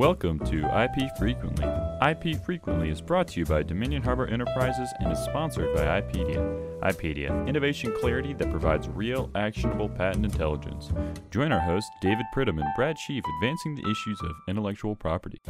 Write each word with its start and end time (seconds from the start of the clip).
Welcome 0.00 0.38
to 0.46 0.60
IP 0.82 1.14
Frequently. 1.18 1.66
IP 2.00 2.42
Frequently 2.42 2.88
is 2.88 3.02
brought 3.02 3.28
to 3.28 3.40
you 3.40 3.44
by 3.44 3.62
Dominion 3.62 4.02
Harbor 4.02 4.26
Enterprises 4.26 4.88
and 4.98 5.12
is 5.12 5.18
sponsored 5.18 5.74
by 5.74 6.00
IPedia. 6.00 6.80
IPedia, 6.80 7.46
innovation 7.46 7.94
clarity 8.00 8.32
that 8.32 8.50
provides 8.50 8.88
real, 8.88 9.30
actionable 9.34 9.90
patent 9.90 10.24
intelligence. 10.24 10.90
Join 11.30 11.52
our 11.52 11.60
hosts, 11.60 11.90
David 12.00 12.24
Pridham 12.34 12.58
and 12.58 12.68
Brad 12.74 12.96
Sheafe, 12.96 13.24
advancing 13.36 13.74
the 13.74 13.90
issues 13.90 14.18
of 14.22 14.30
intellectual 14.48 14.96
property. 14.96 15.42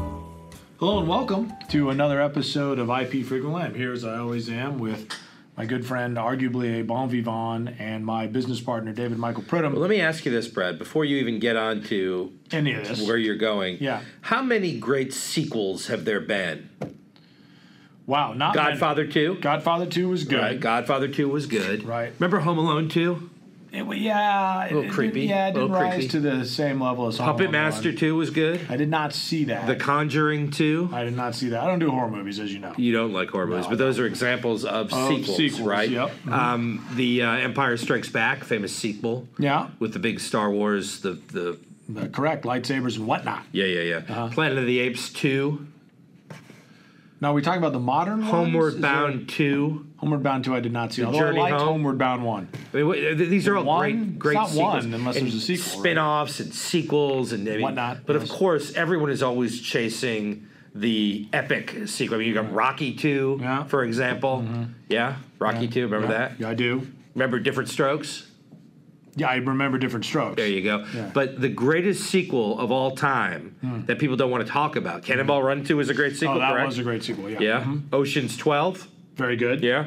Hello 0.81 0.99
and 0.99 1.07
welcome 1.07 1.53
to 1.69 1.91
another 1.91 2.21
episode 2.21 2.81
of 2.81 2.91
IP 2.91 3.25
Frequently. 3.25 3.63
I'm 3.63 3.77
here 3.77 3.93
as 3.93 4.05
I 4.05 4.19
always 4.19 4.51
am 4.51 4.81
with 4.81 5.17
my 5.61 5.67
good 5.67 5.85
friend, 5.85 6.17
arguably 6.17 6.81
a 6.81 6.83
bon 6.83 7.11
vivant, 7.11 7.69
and 7.79 8.03
my 8.03 8.27
business 8.27 8.63
partner, 8.63 8.95
David 8.95 9.19
Michael 9.19 9.43
Pridham. 9.43 9.73
Well, 9.73 9.83
let 9.83 9.91
me 9.91 10.01
ask 10.01 10.25
you 10.25 10.33
this, 10.33 10.49
Brad, 10.49 10.79
before 10.79 11.05
you 11.05 11.19
even 11.19 11.39
get 11.39 11.55
on 11.55 11.83
to 11.85 12.33
Any 12.51 12.73
of 12.73 12.89
this. 12.89 13.07
where 13.07 13.19
you're 13.19 13.37
going. 13.37 13.77
Yeah. 13.79 14.01
How 14.23 14.43
many 14.43 14.79
great 14.79 15.13
sequels 15.13 15.89
have 15.89 16.07
there 16.07 16.21
been? 16.21 16.71
wow, 18.07 18.33
not 18.33 18.57
many. 18.57 18.71
Godfather 18.71 19.07
2? 19.07 19.37
Godfather 19.43 19.85
2 19.85 20.09
was 20.09 20.25
good. 20.25 20.41
Right. 20.41 20.59
Godfather 20.59 21.09
2 21.09 21.29
was 21.29 21.45
good. 21.47 21.85
Right. 21.85 22.11
Remember 22.19 22.41
Home 22.41 22.57
Alone 22.57 22.89
2? 22.89 23.30
It, 23.73 23.83
wa- 23.87 23.93
yeah. 23.95 24.65
A 24.65 24.75
little 24.75 24.83
it, 24.85 24.91
creepy, 24.91 25.23
Yeah, 25.23 25.49
it 25.49 25.51
a 25.51 25.53
little 25.55 25.69
didn't 25.69 25.83
rise 25.83 25.95
creepy. 25.95 26.09
to 26.09 26.21
the 26.21 26.45
same 26.45 26.83
level 26.83 27.07
as 27.07 27.19
Home 27.19 27.27
Puppet 27.27 27.43
Alone 27.47 27.53
Master 27.53 27.93
2 27.93 28.17
was 28.17 28.31
good. 28.31 28.61
I 28.69 28.77
did 28.77 28.89
not 28.89 29.13
see 29.13 29.45
that. 29.45 29.67
The 29.67 29.77
Conjuring 29.77 30.51
2. 30.51 30.91
I 30.93 31.05
did 31.05 31.17
not 31.17 31.35
see 31.35 31.51
that. 31.51 31.63
I 31.63 31.67
don't 31.67 31.79
do 31.79 31.91
horror 31.91 32.11
movies, 32.11 32.41
as 32.41 32.53
you 32.53 32.59
know. 32.59 32.75
You 32.77 32.93
don't 32.93 33.13
like 33.13 33.29
horror 33.31 33.47
movies, 33.47 33.67
I 33.67 33.71
but 33.71 33.79
those 33.79 33.99
are 33.99 34.07
examples 34.07 34.65
of, 34.65 34.93
Of 34.93 35.09
sequels, 35.09 35.37
sequels, 35.37 35.61
right? 35.63 35.89
yep. 35.89 36.11
Um, 36.27 36.85
the 36.97 37.23
uh, 37.23 37.31
Empire 37.33 37.77
Strikes 37.77 38.09
Back, 38.09 38.43
famous 38.45 38.75
sequel 38.75 39.29
Yeah, 39.39 39.69
with 39.79 39.93
the 39.93 39.99
big 40.01 40.21
Star 40.21 40.51
Wars, 40.51 41.01
the 41.01 41.13
the 41.33 41.59
uh, 41.97 42.07
correct. 42.09 42.45
Lightsabers 42.45 42.97
and 42.97 43.07
whatnot. 43.07 43.45
yeah 43.53 43.65
yeah 43.67 43.81
yeah. 43.83 43.97
Uh-huh. 44.09 44.29
Planet 44.29 44.59
of 44.59 44.67
the 44.67 44.79
Apes 44.81 45.13
2, 45.13 45.67
Now, 47.23 47.33
are 47.33 47.35
we 47.35 47.43
talking 47.43 47.59
about 47.59 47.75
the 47.75 47.81
modern 47.81 48.21
ones? 48.21 48.31
Homeward 48.31 48.75
Is 48.75 48.81
Bound 48.81 49.29
2. 49.29 49.69
there- 49.69 49.85
Homeward 49.99 50.23
Bound 50.23 50.43
2, 50.45 50.55
I 50.55 50.61
did 50.61 50.73
not 50.73 50.93
see. 50.95 51.05
Although 51.05 51.19
Journey 51.19 51.39
I 51.39 51.43
liked 51.43 51.57
Home? 51.57 51.69
Homeward 51.69 51.99
Bound 51.99 52.25
1. 52.25 52.49
I 52.73 52.77
mean, 52.77 52.93
th- 52.93 53.29
these 53.29 53.47
are 53.47 53.57
all 53.59 53.65
One? 53.65 53.81
great, 53.83 53.97
It's 54.09 54.17
great 54.19 54.35
not 54.35 54.49
sequels. 54.49 54.85
one 54.85 54.95
unless 54.95 55.17
and 55.17 55.27
there's 55.27 55.35
a 55.35 55.41
sequel, 55.41 55.65
right? 55.73 55.79
spin-offs 55.81 56.41
and 56.41 56.55
sequels 56.55 57.33
and 57.33 57.47
I 57.47 57.53
mean, 57.53 57.61
Whatnot, 57.63 57.99
But 58.07 58.17
of 58.17 58.23
yes. 58.23 58.31
course, 58.31 58.73
everyone 58.75 59.11
is 59.11 59.23
always 59.23 59.61
chasing 59.61 60.47
the 60.75 61.27
epic 61.35 61.77
sequel. 61.87 62.15
I 62.17 62.19
mean, 62.21 62.29
you 62.29 62.35
got 62.35 62.51
Rocky 62.55 62.95
Two, 62.95 63.39
Yeah. 63.41 63.59
Mm-hmm. 63.59 63.69
for 63.69 63.85
example. 63.85 64.45
Yeah, 64.89 65.17
Rocky 65.39 65.69
Two. 65.69 65.85
Remember 65.89 66.07
that? 66.09 66.35
Yeah, 66.39 66.49
I 66.49 66.55
do. 66.55 66.87
Remember 67.15 67.39
Different 67.39 67.69
Strokes? 67.69 68.30
Yeah, 69.17 69.29
I 69.29 69.37
remember 69.37 69.77
different 69.79 70.05
strokes. 70.05 70.37
There 70.37 70.47
you 70.47 70.63
go. 70.63 70.87
Yeah. 70.95 71.11
But 71.13 71.41
the 71.41 71.49
greatest 71.49 72.05
sequel 72.05 72.59
of 72.61 72.71
all 72.71 72.93
time 72.97 73.57
that 73.87 73.99
people 73.99 74.17
don't 74.17 74.31
want 74.31 74.47
to 74.47 74.53
talk 74.53 74.77
about, 74.77 75.03
Cannonball 75.03 75.43
Run 75.43 75.65
Two 75.65 75.81
is 75.81 75.89
a 75.89 75.95
great 75.95 76.17
sequel. 76.17 76.37
Oh, 76.37 76.39
that 76.41 76.53
correct? 76.53 76.67
was 76.69 76.79
a 76.79 76.83
great 76.83 77.03
sequel. 77.03 77.29
Yeah. 77.29 77.41
yeah. 77.41 77.65
Mhm. 77.65 77.83
Ocean's 77.93 78.37
Twelve. 78.37 78.87
Very 79.17 79.37
good. 79.37 79.63
Yeah. 79.63 79.87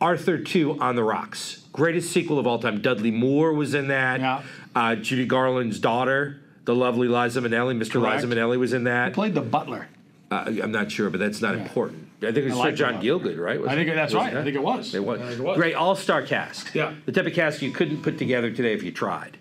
Arthur 0.00 0.38
2 0.38 0.78
on 0.80 0.94
the 0.94 1.02
Rocks. 1.02 1.62
Greatest 1.72 2.12
sequel 2.12 2.38
of 2.38 2.46
all 2.46 2.58
time. 2.58 2.80
Dudley 2.82 3.10
Moore 3.10 3.52
was 3.54 3.74
in 3.74 3.88
that. 3.88 4.20
Yeah. 4.20 4.42
Uh, 4.74 4.94
Judy 4.94 5.24
Garland's 5.24 5.78
daughter, 5.80 6.38
the 6.64 6.74
lovely 6.74 7.08
Liza 7.08 7.40
Minnelli. 7.40 7.76
Mr. 7.76 7.92
Correct. 7.92 8.22
Liza 8.22 8.26
Minnelli 8.34 8.58
was 8.58 8.74
in 8.74 8.84
that. 8.84 9.14
Played 9.14 9.34
the 9.34 9.40
butler. 9.40 9.88
Uh, 10.30 10.52
I'm 10.62 10.70
not 10.70 10.90
sure, 10.92 11.08
but 11.08 11.18
that's 11.18 11.40
not 11.40 11.54
Yeah. 11.56 11.62
important. 11.62 12.05
I 12.22 12.26
think 12.32 12.36
it 12.38 12.44
was 12.44 12.52
I 12.54 12.56
Sir 12.56 12.62
like 12.62 12.74
John 12.76 12.94
butler. 12.94 13.18
Gielgud, 13.18 13.38
right? 13.38 13.60
I 13.66 13.74
think 13.74 13.88
that's 13.94 14.14
was 14.14 14.22
right. 14.24 14.36
I 14.36 14.42
think 14.42 14.56
it 14.56 14.62
was. 14.62 14.94
It 14.94 15.04
was. 15.04 15.20
I 15.20 15.26
think 15.28 15.40
it 15.40 15.44
was. 15.44 15.56
Great 15.56 15.74
all-star 15.74 16.22
cast. 16.22 16.74
Yeah. 16.74 16.94
The 17.04 17.12
type 17.12 17.26
of 17.26 17.34
cast 17.34 17.60
you 17.62 17.70
couldn't 17.72 18.02
put 18.02 18.16
together 18.18 18.50
today 18.50 18.72
if 18.72 18.82
you 18.82 18.90
tried. 18.92 19.38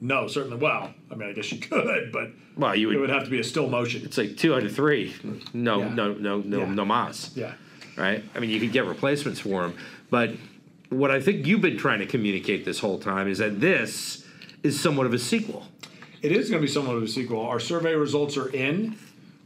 No, 0.00 0.26
certainly. 0.26 0.56
Well, 0.56 0.92
I 1.10 1.14
mean, 1.14 1.28
I 1.28 1.32
guess 1.32 1.52
you 1.52 1.58
could, 1.60 2.10
but 2.12 2.30
Well, 2.56 2.74
you 2.74 2.88
it 2.90 2.94
would. 2.94 3.00
would 3.02 3.10
have 3.10 3.22
to 3.24 3.30
be 3.30 3.38
a 3.38 3.44
still 3.44 3.68
motion. 3.68 4.02
It's 4.04 4.18
like 4.18 4.36
two 4.36 4.52
out 4.54 4.64
of 4.64 4.74
three. 4.74 5.14
No, 5.54 5.78
Yeah. 5.80 5.94
no, 5.94 6.12
no, 6.14 6.38
no, 6.40 6.58
Yeah. 6.60 6.72
no 6.74 6.84
mas. 6.84 7.30
Yeah. 7.36 7.52
right? 7.96 8.24
I 8.34 8.40
mean, 8.40 8.50
you 8.50 8.58
could 8.58 8.72
get 8.72 8.86
replacements 8.86 9.38
for 9.40 9.62
them, 9.62 9.74
but 10.10 10.30
what 10.88 11.10
I 11.12 11.20
think 11.20 11.46
you've 11.46 11.60
been 11.60 11.76
trying 11.76 12.00
to 12.00 12.06
communicate 12.06 12.64
this 12.64 12.78
whole 12.80 12.98
time 12.98 13.28
is 13.28 13.38
that 13.38 13.60
this 13.60 14.26
is 14.64 14.80
somewhat 14.80 15.06
of 15.06 15.14
a 15.14 15.18
sequel. 15.18 15.66
It 16.22 16.32
is 16.32 16.48
going 16.50 16.60
to 16.60 16.66
be 16.66 16.72
somewhat 16.72 16.96
of 16.96 17.02
a 17.02 17.08
sequel. 17.08 17.40
Our 17.40 17.60
survey 17.60 17.94
results 17.94 18.36
are 18.36 18.48
in. 18.48 18.96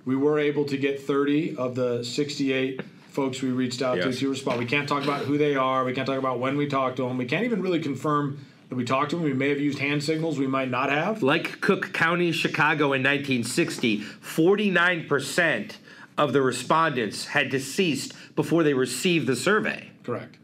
We 0.07 0.17
were 0.17 0.39
able 0.39 0.65
to 0.67 0.77
get 0.79 1.03
30 1.03 1.57
of 1.57 1.75
the 1.75 2.03
68 2.03 2.81
folks 3.11 3.43
we 3.43 3.51
reached 3.51 3.83
out 3.83 3.97
to 3.97 4.07
Yes. 4.07 4.21
to 4.21 4.29
respond. 4.31 4.61
We 4.61 4.65
can't 4.67 4.89
talk 4.89 5.03
about 5.05 5.25
who 5.25 5.37
they 5.37 5.57
are. 5.57 5.85
We 5.85 5.93
can't 5.93 6.07
talk 6.07 6.19
about 6.19 6.39
when 6.39 6.57
we 6.57 6.67
talked 6.69 6.97
to 6.97 7.03
them. 7.09 7.19
We 7.19 7.25
can't 7.25 7.45
even 7.45 7.61
really 7.61 7.81
confirm 7.81 8.39
that 8.69 8.77
we 8.77 8.85
talked 8.85 9.11
to 9.11 9.17
them. 9.17 9.25
We 9.25 9.33
may 9.33 9.49
have 9.49 9.61
used 9.61 9.81
hand 9.81 10.03
signals. 10.05 10.39
We 10.39 10.47
might 10.47 10.71
not 10.71 10.91
have. 10.91 11.23
Like 11.25 11.61
Cook 11.61 11.93
County, 11.93 12.31
Chicago 12.31 12.93
in 12.93 13.03
1960, 13.03 13.99
49% 14.01 15.77
of 16.17 16.33
the 16.33 16.41
respondents 16.41 17.27
had 17.27 17.51
deceased 17.51 18.13
before 18.37 18.63
they 18.63 18.75
received 18.75 19.27
the 19.27 19.37
survey. 19.37 19.91
Correct. 20.05 20.37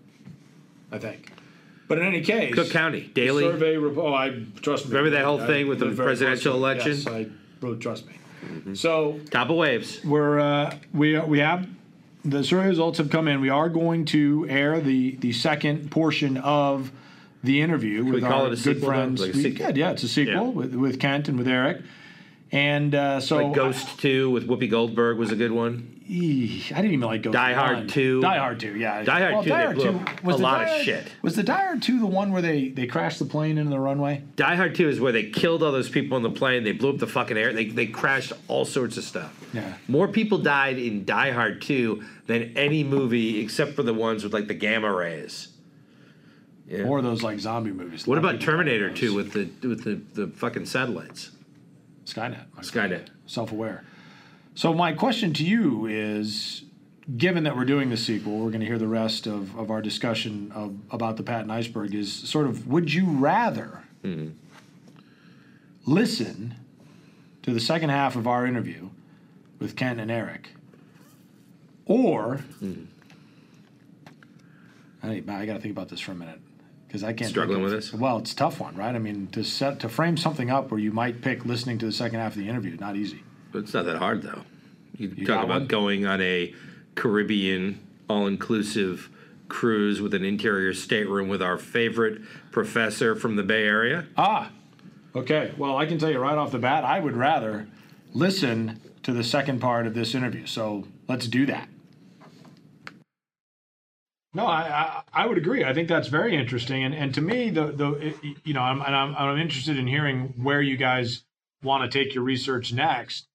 I 0.90 0.98
think. 0.98 1.30
But 1.88 1.98
in 1.98 2.04
any 2.06 2.20
case, 2.22 2.52
Cook 2.54 2.70
County, 2.70 3.10
daily. 3.14 3.44
survey. 3.44 3.76
rep- 3.76 3.96
Oh, 3.96 4.12
I 4.14 4.42
trust 4.60 4.86
me. 4.86 4.90
Remember 4.96 5.10
that 5.16 5.24
whole 5.24 5.40
I 5.40 5.46
thing 5.46 5.68
with 5.68 5.78
the 5.78 5.90
presidential 5.90 6.52
to 6.52 6.58
election? 6.58 6.92
Yes, 6.92 7.06
I 7.06 7.26
really 7.60 7.78
trust 7.78 8.06
me. 8.06 8.14
So 8.74 9.20
Top 9.30 9.50
of 9.50 9.56
waves. 9.56 10.02
we're 10.04 10.38
uh, 10.40 10.76
we 10.92 11.18
we 11.20 11.38
have 11.40 11.68
the 12.24 12.44
survey 12.44 12.68
results 12.68 12.98
have 12.98 13.10
come 13.10 13.28
in. 13.28 13.40
We 13.40 13.50
are 13.50 13.68
going 13.68 14.04
to 14.06 14.46
air 14.48 14.80
the 14.80 15.16
the 15.16 15.32
second 15.32 15.90
portion 15.90 16.36
of 16.38 16.90
the 17.44 17.60
interview 17.60 18.04
with 18.04 18.14
we 18.14 18.20
call 18.20 18.42
our 18.42 18.46
it 18.52 18.52
a 18.52 18.62
good 18.62 18.76
sequel, 18.76 18.88
friends. 18.88 19.20
Like 19.20 19.34
a 19.34 19.36
we 19.36 19.42
sequel? 19.42 19.66
could, 19.66 19.76
yeah, 19.76 19.90
it's 19.90 20.02
a 20.04 20.08
sequel 20.08 20.34
Yeah. 20.46 20.50
with 20.50 20.74
with 20.74 21.00
Kent 21.00 21.28
and 21.28 21.36
with 21.38 21.48
Eric. 21.48 21.82
And 22.52 22.94
uh, 22.94 23.18
so 23.20 23.38
Like 23.46 23.54
Ghost 23.54 23.98
2 24.00 24.30
with 24.30 24.46
Whoopi 24.46 24.70
Goldberg 24.70 25.16
was 25.16 25.32
a 25.32 25.36
good 25.36 25.52
one. 25.52 26.01
Eeh, 26.08 26.72
I 26.72 26.76
didn't 26.76 26.92
even 26.92 27.00
like 27.06 27.22
Ghost. 27.22 27.32
Die 27.32 27.52
Hard 27.52 27.76
One. 27.78 27.88
2. 27.88 28.20
Die 28.20 28.38
Hard 28.38 28.60
Two. 28.60 28.76
Yeah. 28.76 29.02
Die 29.02 29.30
Hard 29.30 29.44
2, 29.44 29.50
they 29.50 29.72
blew 29.72 29.98
up 29.98 30.24
was 30.24 30.36
a 30.36 30.42
lot 30.42 30.66
Die 30.66 30.76
of 30.76 30.82
shit. 30.82 31.06
Was 31.22 31.36
the 31.36 31.42
Die 31.42 31.56
Hard 31.56 31.82
Two 31.82 31.98
the 31.98 32.06
one 32.06 32.32
where 32.32 32.42
they 32.42 32.68
they 32.68 32.86
crashed 32.86 33.18
the 33.18 33.24
plane 33.24 33.58
into 33.58 33.70
the 33.70 33.80
runway? 33.80 34.22
Die 34.36 34.54
Hard 34.54 34.74
2 34.74 34.88
is 34.88 35.00
where 35.00 35.12
they 35.12 35.30
killed 35.30 35.62
all 35.62 35.72
those 35.72 35.88
people 35.88 36.16
on 36.16 36.22
the 36.22 36.30
plane. 36.30 36.64
They 36.64 36.72
blew 36.72 36.90
up 36.90 36.98
the 36.98 37.06
fucking 37.06 37.36
air. 37.36 37.52
They, 37.52 37.66
they 37.66 37.86
crashed 37.86 38.32
all 38.48 38.64
sorts 38.64 38.96
of 38.96 39.04
stuff. 39.04 39.32
Yeah. 39.52 39.74
More 39.88 40.08
people 40.08 40.38
died 40.38 40.78
in 40.78 41.04
Die 41.04 41.30
Hard 41.30 41.62
2 41.62 42.02
than 42.26 42.56
any 42.56 42.84
movie 42.84 43.40
except 43.40 43.74
for 43.74 43.82
the 43.82 43.94
ones 43.94 44.24
with 44.24 44.32
like 44.32 44.48
the 44.48 44.54
gamma 44.54 44.92
rays. 44.92 45.48
Yeah. 46.66 46.84
Or 46.84 47.02
those 47.02 47.22
like 47.22 47.38
zombie 47.38 47.72
movies. 47.72 48.06
what 48.06 48.18
about 48.18 48.40
Terminator 48.40 48.90
2 48.90 49.14
with 49.14 49.32
the 49.32 49.68
with 49.68 49.84
the, 49.84 50.00
the 50.14 50.28
fucking 50.32 50.66
satellites? 50.66 51.30
Skynet? 52.04 52.46
Skynet. 52.60 53.08
self-aware. 53.26 53.84
So 54.54 54.74
my 54.74 54.92
question 54.92 55.32
to 55.34 55.44
you 55.44 55.86
is, 55.86 56.64
given 57.16 57.44
that 57.44 57.56
we're 57.56 57.64
doing 57.64 57.90
the 57.90 57.96
sequel, 57.96 58.38
we're 58.38 58.50
going 58.50 58.60
to 58.60 58.66
hear 58.66 58.78
the 58.78 58.88
rest 58.88 59.26
of, 59.26 59.56
of 59.58 59.70
our 59.70 59.80
discussion 59.80 60.52
of, 60.54 60.76
about 60.90 61.16
the 61.16 61.22
patent 61.22 61.50
iceberg. 61.50 61.94
Is 61.94 62.12
sort 62.12 62.46
of, 62.46 62.66
would 62.68 62.92
you 62.92 63.06
rather 63.06 63.82
hmm. 64.02 64.30
listen 65.86 66.54
to 67.42 67.52
the 67.52 67.60
second 67.60 67.90
half 67.90 68.14
of 68.14 68.26
our 68.26 68.46
interview 68.46 68.90
with 69.58 69.74
Ken 69.74 69.98
and 69.98 70.10
Eric, 70.10 70.50
or 71.86 72.36
hmm. 72.60 72.84
I, 75.02 75.22
I 75.26 75.46
got 75.46 75.54
to 75.54 75.60
think 75.60 75.72
about 75.72 75.88
this 75.88 76.00
for 76.00 76.12
a 76.12 76.14
minute 76.14 76.40
because 76.86 77.02
I 77.02 77.14
can't 77.14 77.30
Struggling 77.30 77.62
with 77.62 77.72
this? 77.72 77.92
Well, 77.92 78.18
it's 78.18 78.34
a 78.34 78.36
tough 78.36 78.60
one, 78.60 78.76
right? 78.76 78.94
I 78.94 78.98
mean, 78.98 79.28
to 79.28 79.42
set 79.42 79.80
to 79.80 79.88
frame 79.88 80.18
something 80.18 80.50
up 80.50 80.70
where 80.70 80.78
you 80.78 80.92
might 80.92 81.22
pick 81.22 81.46
listening 81.46 81.78
to 81.78 81.86
the 81.86 81.92
second 81.92 82.20
half 82.20 82.32
of 82.32 82.38
the 82.38 82.48
interview, 82.50 82.76
not 82.76 82.96
easy. 82.96 83.22
But 83.52 83.60
it's 83.60 83.74
not 83.74 83.84
that 83.84 83.98
hard 83.98 84.22
though. 84.22 84.42
You, 84.96 85.12
You 85.16 85.26
talk 85.26 85.44
about 85.44 85.60
one? 85.60 85.66
going 85.66 86.06
on 86.06 86.20
a 86.20 86.54
Caribbean 86.94 87.80
all-inclusive 88.08 89.08
cruise 89.48 90.00
with 90.00 90.14
an 90.14 90.24
interior 90.24 90.74
stateroom 90.74 91.28
with 91.28 91.42
our 91.42 91.58
favorite 91.58 92.20
professor 92.50 93.14
from 93.14 93.36
the 93.36 93.42
Bay 93.42 93.64
Area. 93.64 94.06
Ah, 94.16 94.50
okay. 95.14 95.52
Well, 95.56 95.76
I 95.76 95.86
can 95.86 95.98
tell 95.98 96.10
you 96.10 96.18
right 96.18 96.36
off 96.36 96.50
the 96.52 96.58
bat, 96.58 96.84
I 96.84 97.00
would 97.00 97.16
rather 97.16 97.68
listen 98.12 98.80
to 99.02 99.12
the 99.12 99.24
second 99.24 99.60
part 99.60 99.86
of 99.86 99.94
this 99.94 100.14
interview. 100.14 100.46
So 100.46 100.86
let's 101.08 101.26
do 101.26 101.46
that. 101.46 101.68
No, 104.34 104.46
I, 104.46 104.60
I, 104.62 105.02
I 105.24 105.26
would 105.26 105.36
agree. 105.36 105.62
I 105.64 105.74
think 105.74 105.88
that's 105.88 106.08
very 106.08 106.34
interesting, 106.34 106.82
and 106.84 106.94
and 106.94 107.12
to 107.14 107.20
me, 107.20 107.50
the 107.50 107.66
the 107.66 108.14
you 108.44 108.54
know, 108.54 108.62
I'm 108.62 108.80
and 108.80 108.96
I'm 108.96 109.14
I'm 109.14 109.38
interested 109.38 109.76
in 109.76 109.86
hearing 109.86 110.32
where 110.38 110.62
you 110.62 110.78
guys 110.78 111.24
want 111.62 111.90
to 111.90 111.98
take 111.98 112.14
your 112.14 112.24
research 112.24 112.72
next. 112.72 113.26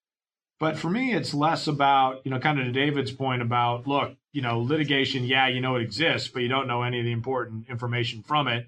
But 0.59 0.77
for 0.77 0.89
me, 0.89 1.13
it's 1.13 1.33
less 1.33 1.67
about 1.67 2.21
you 2.25 2.31
know, 2.31 2.39
kind 2.39 2.59
of 2.59 2.65
to 2.65 2.71
David's 2.71 3.11
point 3.11 3.41
about 3.41 3.87
look, 3.87 4.15
you 4.33 4.41
know, 4.41 4.59
litigation. 4.59 5.23
Yeah, 5.23 5.47
you 5.47 5.61
know 5.61 5.75
it 5.75 5.83
exists, 5.83 6.29
but 6.29 6.41
you 6.41 6.49
don't 6.49 6.67
know 6.67 6.83
any 6.83 6.99
of 6.99 7.05
the 7.05 7.11
important 7.11 7.69
information 7.69 8.23
from 8.23 8.47
it 8.47 8.67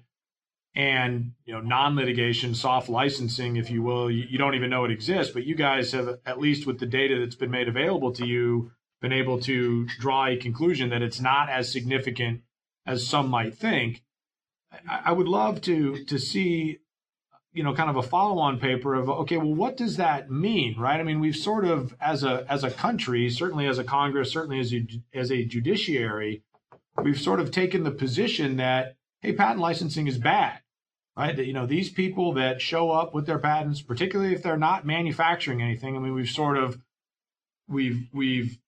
and 0.74 1.32
you 1.44 1.52
know 1.52 1.60
non-litigation 1.60 2.54
soft 2.54 2.88
licensing 2.88 3.56
if 3.56 3.70
you 3.70 3.82
will 3.82 4.10
you, 4.10 4.24
you 4.28 4.38
don't 4.38 4.54
even 4.54 4.70
know 4.70 4.84
it 4.84 4.90
exists 4.90 5.32
but 5.32 5.44
you 5.44 5.54
guys 5.54 5.90
have 5.92 6.18
at 6.24 6.38
least 6.38 6.66
with 6.66 6.78
the 6.78 6.86
data 6.86 7.18
that's 7.18 7.34
been 7.34 7.50
made 7.50 7.68
available 7.68 8.12
to 8.12 8.24
you 8.24 8.70
been 9.00 9.12
able 9.12 9.40
to 9.40 9.86
draw 9.98 10.26
a 10.26 10.36
conclusion 10.36 10.90
that 10.90 11.02
it's 11.02 11.20
not 11.20 11.48
as 11.48 11.72
significant 11.72 12.42
as 12.86 13.04
some 13.04 13.28
might 13.28 13.56
think 13.56 14.02
i, 14.88 15.00
I 15.06 15.12
would 15.12 15.28
love 15.28 15.60
to 15.62 16.04
to 16.04 16.18
see 16.18 16.78
you 17.52 17.64
know, 17.64 17.74
kind 17.74 17.90
of 17.90 17.96
a 17.96 18.02
follow-on 18.02 18.60
paper 18.60 18.94
of 18.94 19.08
okay, 19.08 19.36
well, 19.36 19.54
what 19.54 19.76
does 19.76 19.96
that 19.96 20.30
mean, 20.30 20.78
right? 20.78 21.00
I 21.00 21.02
mean, 21.02 21.20
we've 21.20 21.36
sort 21.36 21.64
of, 21.64 21.94
as 22.00 22.22
a 22.22 22.46
as 22.48 22.62
a 22.62 22.70
country, 22.70 23.28
certainly 23.28 23.66
as 23.66 23.78
a 23.78 23.84
Congress, 23.84 24.32
certainly 24.32 24.60
as 24.60 24.72
a, 24.72 24.86
as 25.12 25.32
a 25.32 25.44
judiciary, 25.44 26.42
we've 27.02 27.20
sort 27.20 27.40
of 27.40 27.50
taken 27.50 27.82
the 27.82 27.90
position 27.90 28.56
that 28.56 28.96
hey, 29.20 29.32
patent 29.32 29.60
licensing 29.60 30.06
is 30.06 30.18
bad, 30.18 30.60
right? 31.16 31.36
That 31.36 31.46
you 31.46 31.52
know 31.52 31.66
these 31.66 31.90
people 31.90 32.34
that 32.34 32.60
show 32.60 32.90
up 32.90 33.14
with 33.14 33.26
their 33.26 33.38
patents, 33.38 33.82
particularly 33.82 34.34
if 34.34 34.42
they're 34.42 34.56
not 34.56 34.86
manufacturing 34.86 35.60
anything. 35.60 35.96
I 35.96 36.00
mean, 36.00 36.14
we've 36.14 36.28
sort 36.28 36.56
of 36.56 36.78
we've 37.68 38.08
we've 38.12 38.58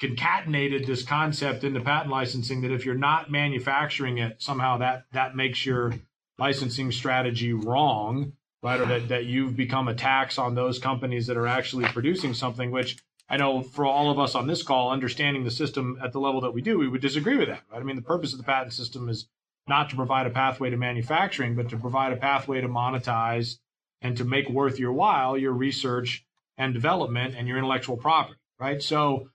concatenated 0.00 0.86
this 0.86 1.04
concept 1.04 1.62
into 1.62 1.80
patent 1.80 2.10
licensing 2.10 2.62
that 2.62 2.72
if 2.72 2.86
you're 2.86 2.94
not 2.94 3.30
manufacturing 3.30 4.16
it, 4.16 4.40
somehow 4.40 4.78
that 4.78 5.04
that 5.12 5.36
makes 5.36 5.66
your 5.66 5.92
licensing 6.40 6.90
strategy 6.90 7.52
wrong, 7.52 8.32
right? 8.62 8.80
Or 8.80 8.86
that, 8.86 9.08
that 9.08 9.26
you've 9.26 9.56
become 9.56 9.88
a 9.88 9.94
tax 9.94 10.38
on 10.38 10.54
those 10.54 10.78
companies 10.78 11.26
that 11.26 11.36
are 11.36 11.46
actually 11.46 11.84
producing 11.84 12.34
something, 12.34 12.70
which 12.70 12.96
I 13.28 13.36
know 13.36 13.62
for 13.62 13.86
all 13.86 14.10
of 14.10 14.18
us 14.18 14.34
on 14.34 14.46
this 14.46 14.62
call, 14.62 14.90
understanding 14.90 15.44
the 15.44 15.50
system 15.50 15.98
at 16.02 16.12
the 16.12 16.20
level 16.20 16.40
that 16.40 16.52
we 16.52 16.62
do, 16.62 16.78
we 16.78 16.88
would 16.88 17.00
disagree 17.00 17.36
with 17.36 17.48
that, 17.48 17.62
right? 17.70 17.80
I 17.80 17.84
mean, 17.84 17.96
the 17.96 18.02
purpose 18.02 18.32
of 18.32 18.38
the 18.38 18.44
patent 18.44 18.72
system 18.72 19.08
is 19.08 19.28
not 19.68 19.90
to 19.90 19.96
provide 19.96 20.26
a 20.26 20.30
pathway 20.30 20.70
to 20.70 20.76
manufacturing, 20.76 21.54
but 21.54 21.68
to 21.68 21.76
provide 21.76 22.12
a 22.12 22.16
pathway 22.16 22.60
to 22.60 22.68
monetize 22.68 23.58
and 24.02 24.16
to 24.16 24.24
make 24.24 24.48
worth 24.48 24.78
your 24.78 24.92
while 24.92 25.38
your 25.38 25.52
research 25.52 26.24
and 26.58 26.74
development 26.74 27.34
and 27.36 27.46
your 27.46 27.58
intellectual 27.58 27.96
property, 27.96 28.40
right? 28.58 28.82
So 28.82 29.28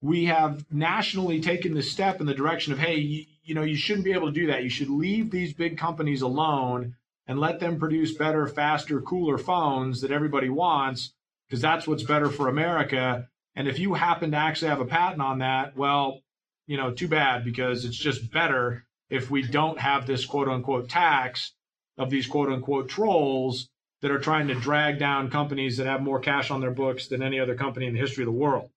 we 0.00 0.26
have 0.26 0.64
nationally 0.72 1.40
taken 1.40 1.74
this 1.74 1.90
step 1.90 2.20
in 2.20 2.26
the 2.26 2.34
direction 2.34 2.72
of, 2.72 2.78
hey, 2.78 3.26
you 3.42 3.54
know, 3.54 3.62
you 3.62 3.76
shouldn't 3.76 4.04
be 4.04 4.12
able 4.12 4.28
to 4.28 4.32
do 4.32 4.46
that. 4.48 4.62
You 4.62 4.70
should 4.70 4.90
leave 4.90 5.30
these 5.30 5.52
big 5.52 5.78
companies 5.78 6.22
alone 6.22 6.96
and 7.26 7.38
let 7.38 7.60
them 7.60 7.78
produce 7.78 8.12
better, 8.12 8.46
faster, 8.46 9.00
cooler 9.00 9.38
phones 9.38 10.00
that 10.00 10.10
everybody 10.10 10.48
wants 10.48 11.12
because 11.48 11.60
that's 11.60 11.86
what's 11.86 12.02
better 12.02 12.28
for 12.28 12.48
America. 12.48 13.28
And 13.54 13.68
if 13.68 13.78
you 13.78 13.94
happen 13.94 14.30
to 14.30 14.36
actually 14.36 14.68
have 14.68 14.80
a 14.80 14.86
patent 14.86 15.22
on 15.22 15.40
that, 15.40 15.76
well, 15.76 16.20
you 16.66 16.76
know, 16.76 16.92
too 16.92 17.08
bad 17.08 17.44
because 17.44 17.84
it's 17.84 17.96
just 17.96 18.32
better 18.32 18.84
if 19.10 19.30
we 19.30 19.42
don't 19.42 19.78
have 19.78 20.06
this 20.06 20.24
quote 20.24 20.48
unquote 20.48 20.88
tax 20.88 21.52
of 21.98 22.10
these 22.10 22.26
quote 22.26 22.48
unquote 22.50 22.88
trolls 22.88 23.68
that 24.00 24.10
are 24.10 24.18
trying 24.18 24.48
to 24.48 24.54
drag 24.54 24.98
down 24.98 25.30
companies 25.30 25.76
that 25.76 25.86
have 25.86 26.00
more 26.00 26.20
cash 26.20 26.50
on 26.50 26.60
their 26.60 26.70
books 26.70 27.08
than 27.08 27.22
any 27.22 27.38
other 27.38 27.54
company 27.54 27.86
in 27.86 27.92
the 27.92 28.00
history 28.00 28.24
of 28.24 28.26
the 28.26 28.32
world 28.32 28.70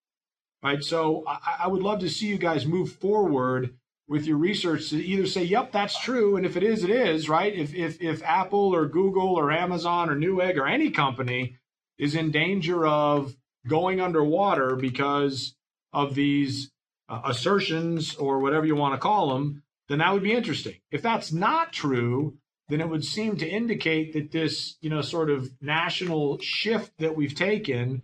right? 0.65 0.83
So 0.83 1.23
I, 1.27 1.57
I 1.63 1.67
would 1.67 1.83
love 1.83 1.99
to 1.99 2.09
see 2.09 2.25
you 2.25 2.37
guys 2.39 2.65
move 2.65 2.91
forward 2.93 3.75
with 4.07 4.25
your 4.25 4.37
research 4.37 4.89
to 4.89 5.03
either 5.03 5.25
say, 5.25 5.43
"Yep, 5.43 5.71
that's 5.71 5.99
true," 5.99 6.35
and 6.35 6.45
if 6.45 6.55
it 6.55 6.63
is, 6.63 6.83
it 6.83 6.89
is 6.89 7.27
right. 7.29 7.53
If 7.53 7.73
if 7.73 8.01
if 8.01 8.23
Apple 8.23 8.73
or 8.75 8.87
Google 8.87 9.29
or 9.35 9.51
Amazon 9.51 10.09
or 10.09 10.15
Newegg 10.15 10.57
or 10.57 10.67
any 10.67 10.91
company 10.91 11.57
is 11.97 12.15
in 12.15 12.31
danger 12.31 12.85
of 12.85 13.35
going 13.67 13.99
underwater 13.99 14.75
because 14.75 15.55
of 15.93 16.13
these 16.13 16.71
uh, 17.09 17.21
assertions 17.25 18.15
or 18.15 18.39
whatever 18.39 18.65
you 18.65 18.75
want 18.75 18.93
to 18.93 18.99
call 18.99 19.33
them, 19.33 19.63
then 19.87 19.99
that 19.99 20.13
would 20.13 20.23
be 20.23 20.33
interesting. 20.33 20.75
If 20.91 21.01
that's 21.01 21.31
not 21.31 21.71
true, 21.71 22.37
then 22.69 22.81
it 22.81 22.89
would 22.89 23.05
seem 23.05 23.37
to 23.37 23.47
indicate 23.47 24.13
that 24.13 24.31
this, 24.31 24.77
you 24.81 24.89
know, 24.89 25.01
sort 25.01 25.29
of 25.29 25.51
national 25.61 26.39
shift 26.39 26.91
that 26.99 27.15
we've 27.15 27.35
taken 27.35 28.01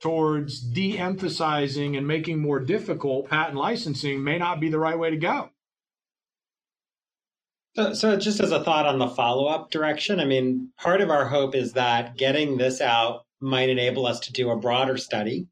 towards 0.00 0.60
de 0.60 0.98
emphasizing 0.98 1.96
and 1.96 2.06
making 2.06 2.38
more 2.38 2.60
difficult 2.60 3.28
patent 3.28 3.56
licensing 3.56 4.24
may 4.24 4.38
not 4.38 4.60
be 4.60 4.70
the 4.70 4.78
right 4.78 4.98
way 4.98 5.10
to 5.10 5.16
go. 5.16 5.50
So, 7.76 7.92
so 7.94 8.16
just 8.16 8.40
as 8.40 8.50
a 8.50 8.64
thought 8.64 8.86
on 8.86 8.98
the 8.98 9.08
follow 9.08 9.46
up 9.46 9.70
direction, 9.70 10.18
I 10.18 10.24
mean, 10.24 10.70
part 10.76 11.00
of 11.00 11.10
our 11.10 11.26
hope 11.26 11.54
is 11.54 11.74
that 11.74 12.16
getting 12.16 12.56
this 12.56 12.80
out 12.80 13.24
might 13.40 13.68
enable 13.68 14.06
us 14.06 14.20
to 14.20 14.32
do 14.32 14.50
a 14.50 14.56
broader 14.56 14.96
study. 14.96 15.46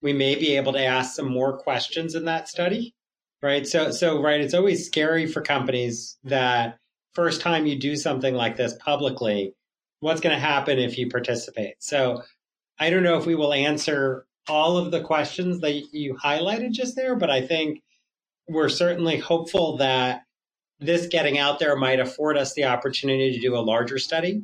We 0.00 0.12
may 0.12 0.36
be 0.36 0.56
able 0.56 0.72
to 0.74 0.84
ask 0.84 1.16
some 1.16 1.28
more 1.30 1.58
questions 1.58 2.14
in 2.14 2.26
that 2.26 2.48
study, 2.48 2.94
right? 3.42 3.66
So, 3.66 3.90
so 3.90 4.22
right, 4.22 4.40
it's 4.40 4.54
always 4.54 4.86
scary 4.86 5.26
for 5.26 5.42
companies 5.42 6.18
that 6.24 6.78
first 7.14 7.40
time 7.40 7.66
you 7.66 7.76
do 7.76 7.96
something 7.96 8.34
like 8.34 8.56
this 8.56 8.74
publicly, 8.74 9.54
what's 9.98 10.20
going 10.20 10.34
to 10.34 10.40
happen 10.40 10.78
if 10.78 10.96
you 10.98 11.08
participate? 11.08 11.74
So, 11.80 12.22
I 12.80 12.88
don't 12.88 13.02
know 13.02 13.18
if 13.18 13.26
we 13.26 13.34
will 13.34 13.52
answer 13.52 14.26
all 14.48 14.78
of 14.78 14.90
the 14.90 15.02
questions 15.02 15.60
that 15.60 15.92
you 15.92 16.14
highlighted 16.14 16.72
just 16.72 16.96
there, 16.96 17.14
but 17.14 17.30
I 17.30 17.46
think 17.46 17.82
we're 18.48 18.70
certainly 18.70 19.18
hopeful 19.18 19.76
that 19.76 20.22
this 20.80 21.06
getting 21.06 21.38
out 21.38 21.58
there 21.58 21.76
might 21.76 22.00
afford 22.00 22.38
us 22.38 22.54
the 22.54 22.64
opportunity 22.64 23.32
to 23.32 23.40
do 23.40 23.54
a 23.54 23.60
larger 23.60 23.98
study. 23.98 24.42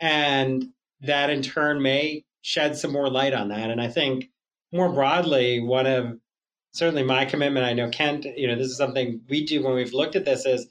And 0.00 0.70
that 1.00 1.30
in 1.30 1.40
turn 1.40 1.80
may 1.80 2.24
shed 2.42 2.76
some 2.76 2.92
more 2.92 3.08
light 3.08 3.32
on 3.32 3.48
that. 3.48 3.70
And 3.70 3.80
I 3.80 3.88
think 3.88 4.28
more 4.72 4.92
broadly, 4.92 5.60
one 5.60 5.86
of 5.86 6.18
certainly 6.72 7.04
my 7.04 7.24
commitment, 7.24 7.64
I 7.64 7.72
know 7.74 7.88
Kent, 7.88 8.26
you 8.36 8.48
know, 8.48 8.56
this 8.56 8.68
is 8.68 8.76
something 8.76 9.20
we 9.28 9.46
do 9.46 9.62
when 9.62 9.74
we've 9.74 9.94
looked 9.94 10.16
at 10.16 10.24
this 10.24 10.44
is 10.44 10.66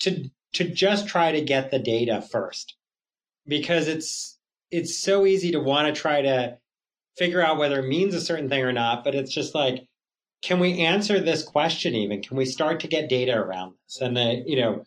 to 0.00 0.30
to 0.54 0.64
just 0.64 1.08
try 1.08 1.32
to 1.32 1.40
get 1.40 1.70
the 1.70 1.78
data 1.78 2.22
first. 2.22 2.74
Because 3.46 3.88
it's 3.88 4.33
it's 4.74 4.98
so 4.98 5.24
easy 5.24 5.52
to 5.52 5.60
want 5.60 5.94
to 5.94 6.00
try 6.00 6.22
to 6.22 6.58
figure 7.16 7.40
out 7.40 7.58
whether 7.58 7.78
it 7.78 7.86
means 7.86 8.14
a 8.14 8.20
certain 8.20 8.48
thing 8.48 8.62
or 8.62 8.72
not, 8.72 9.04
but 9.04 9.14
it's 9.14 9.32
just 9.32 9.54
like, 9.54 9.86
can 10.42 10.58
we 10.58 10.80
answer 10.80 11.20
this 11.20 11.44
question 11.44 11.94
even? 11.94 12.22
Can 12.22 12.36
we 12.36 12.44
start 12.44 12.80
to 12.80 12.88
get 12.88 13.08
data 13.08 13.34
around 13.34 13.74
this? 13.86 14.00
And, 14.00 14.18
you 14.46 14.60
know, 14.60 14.84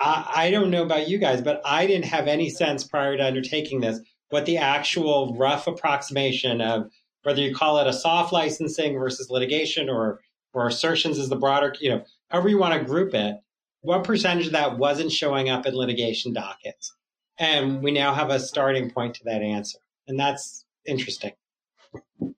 I, 0.00 0.32
I 0.34 0.50
don't 0.50 0.70
know 0.70 0.82
about 0.82 1.08
you 1.08 1.18
guys, 1.18 1.40
but 1.40 1.62
I 1.64 1.86
didn't 1.86 2.06
have 2.06 2.26
any 2.26 2.50
sense 2.50 2.84
prior 2.84 3.16
to 3.16 3.24
undertaking 3.24 3.80
this 3.80 4.00
what 4.30 4.44
the 4.44 4.58
actual 4.58 5.36
rough 5.38 5.68
approximation 5.68 6.60
of 6.60 6.90
whether 7.22 7.40
you 7.40 7.54
call 7.54 7.78
it 7.78 7.86
a 7.86 7.92
soft 7.92 8.32
licensing 8.32 8.98
versus 8.98 9.30
litigation 9.30 9.88
or 9.88 10.20
or 10.52 10.66
assertions 10.66 11.18
is 11.18 11.28
the 11.28 11.36
broader, 11.36 11.74
you 11.80 11.90
know, 11.90 12.02
however 12.30 12.48
you 12.48 12.58
want 12.58 12.74
to 12.74 12.84
group 12.84 13.14
it, 13.14 13.36
what 13.82 14.04
percentage 14.04 14.46
of 14.46 14.52
that 14.52 14.78
wasn't 14.78 15.12
showing 15.12 15.48
up 15.48 15.66
in 15.66 15.74
litigation 15.74 16.32
dockets? 16.32 16.92
And 17.38 17.82
we 17.82 17.90
now 17.90 18.14
have 18.14 18.30
a 18.30 18.40
starting 18.40 18.90
point 18.90 19.14
to 19.16 19.24
that 19.24 19.42
answer. 19.42 19.78
And 20.08 20.18
that's 20.18 20.64
interesting. 20.86 21.32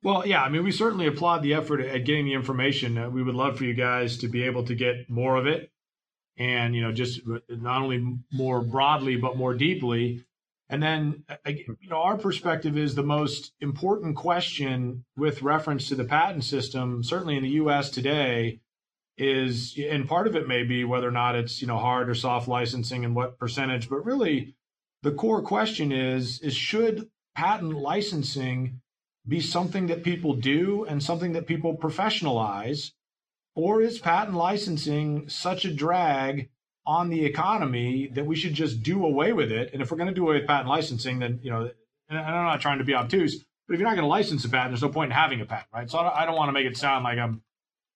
Well, 0.03 0.27
yeah, 0.27 0.43
I 0.43 0.49
mean, 0.49 0.65
we 0.65 0.73
certainly 0.73 1.07
applaud 1.07 1.43
the 1.43 1.55
effort 1.55 1.81
at 1.81 2.05
getting 2.05 2.27
the 2.27 2.35
information. 2.35 2.99
Uh, 2.99 3.11
we 3.11 3.23
would 3.23 3.35
love 3.35 3.59
for 3.59 3.65
you 3.65 3.75
guys 3.75 4.19
to 4.19 4.29
be 4.29 4.45
able 4.45 4.65
to 4.65 4.75
get 4.75 5.09
more 5.09 5.37
of 5.37 5.47
it 5.47 5.71
and, 6.37 6.75
you 6.75 6.83
know, 6.83 6.93
just 6.93 7.21
not 7.49 7.83
only 7.83 8.17
more 8.33 8.63
broadly, 8.63 9.17
but 9.17 9.37
more 9.37 9.55
deeply. 9.55 10.25
And 10.69 10.83
then, 10.83 11.25
you 11.47 11.89
know, 11.89 12.03
our 12.03 12.17
perspective 12.17 12.77
is 12.77 12.95
the 12.95 13.03
most 13.03 13.53
important 13.61 14.17
question 14.17 15.05
with 15.17 15.43
reference 15.43 15.89
to 15.89 15.95
the 15.95 16.05
patent 16.05 16.45
system, 16.45 17.03
certainly 17.03 17.37
in 17.37 17.43
the 17.43 17.51
US 17.51 17.91
today, 17.91 18.61
is, 19.17 19.77
and 19.79 20.09
part 20.09 20.27
of 20.27 20.37
it 20.37 20.47
may 20.47 20.63
be 20.63 20.85
whether 20.85 21.09
or 21.09 21.13
not 21.13 21.35
it's, 21.35 21.61
you 21.61 21.67
know, 21.67 21.79
hard 21.79 22.09
or 22.09 22.15
soft 22.15 22.47
licensing 22.47 23.05
and 23.05 23.17
what 23.17 23.39
percentage, 23.39 23.89
but 23.89 24.05
really 24.05 24.55
the 25.03 25.13
core 25.13 25.43
question 25.43 25.93
is 25.93 26.41
is 26.41 26.55
should 26.55 27.09
patent 27.35 27.75
licensing 27.75 28.81
be 29.27 29.41
something 29.41 29.87
that 29.89 30.03
people 30.03 30.35
do 30.35 30.85
and 30.85 31.03
something 31.03 31.33
that 31.33 31.47
people 31.47 31.77
professionalize? 31.77 32.93
Or 33.55 33.83
is 33.83 33.99
patent 33.99 34.37
licensing 34.37 35.29
such 35.29 35.65
a 35.65 35.73
drag 35.73 36.49
on 36.87 37.11
the 37.11 37.25
economy 37.25 38.09
that 38.15 38.25
we 38.25 38.37
should 38.37 38.55
just 38.55 38.83
do 38.83 39.05
away 39.05 39.33
with 39.33 39.53
it? 39.53 39.73
And 39.73 39.83
if 39.83 39.91
we're 39.91 39.99
going 39.99 40.09
to 40.09 40.15
do 40.15 40.25
away 40.25 40.39
with 40.39 40.47
patent 40.47 40.69
licensing 40.69 41.19
then 41.19 41.41
you 41.43 41.51
know 41.51 41.71
and 42.09 42.19
i'm 42.19 42.45
not 42.45 42.61
trying 42.61 42.79
to 42.79 42.85
be 42.85 42.95
obtuse 42.95 43.45
but 43.67 43.75
if 43.75 43.81
you're 43.81 43.89
not 43.89 43.97
going 43.97 44.05
to 44.05 44.09
license 44.09 44.45
a 44.45 44.49
patent 44.49 44.71
there's 44.71 44.83
no 44.83 44.89
point 44.89 45.13
in 45.13 45.17
having 45.17 45.41
a 45.41 45.45
patent 45.45 45.69
right? 45.73 45.91
So 45.91 45.99
i 45.99 46.25
don't, 46.25 46.37
want 46.37 46.49
to 46.49 46.53
make 46.53 46.67
it 46.67 46.77
sound 46.77 47.05
like 47.05 47.19
i'm 47.19 47.43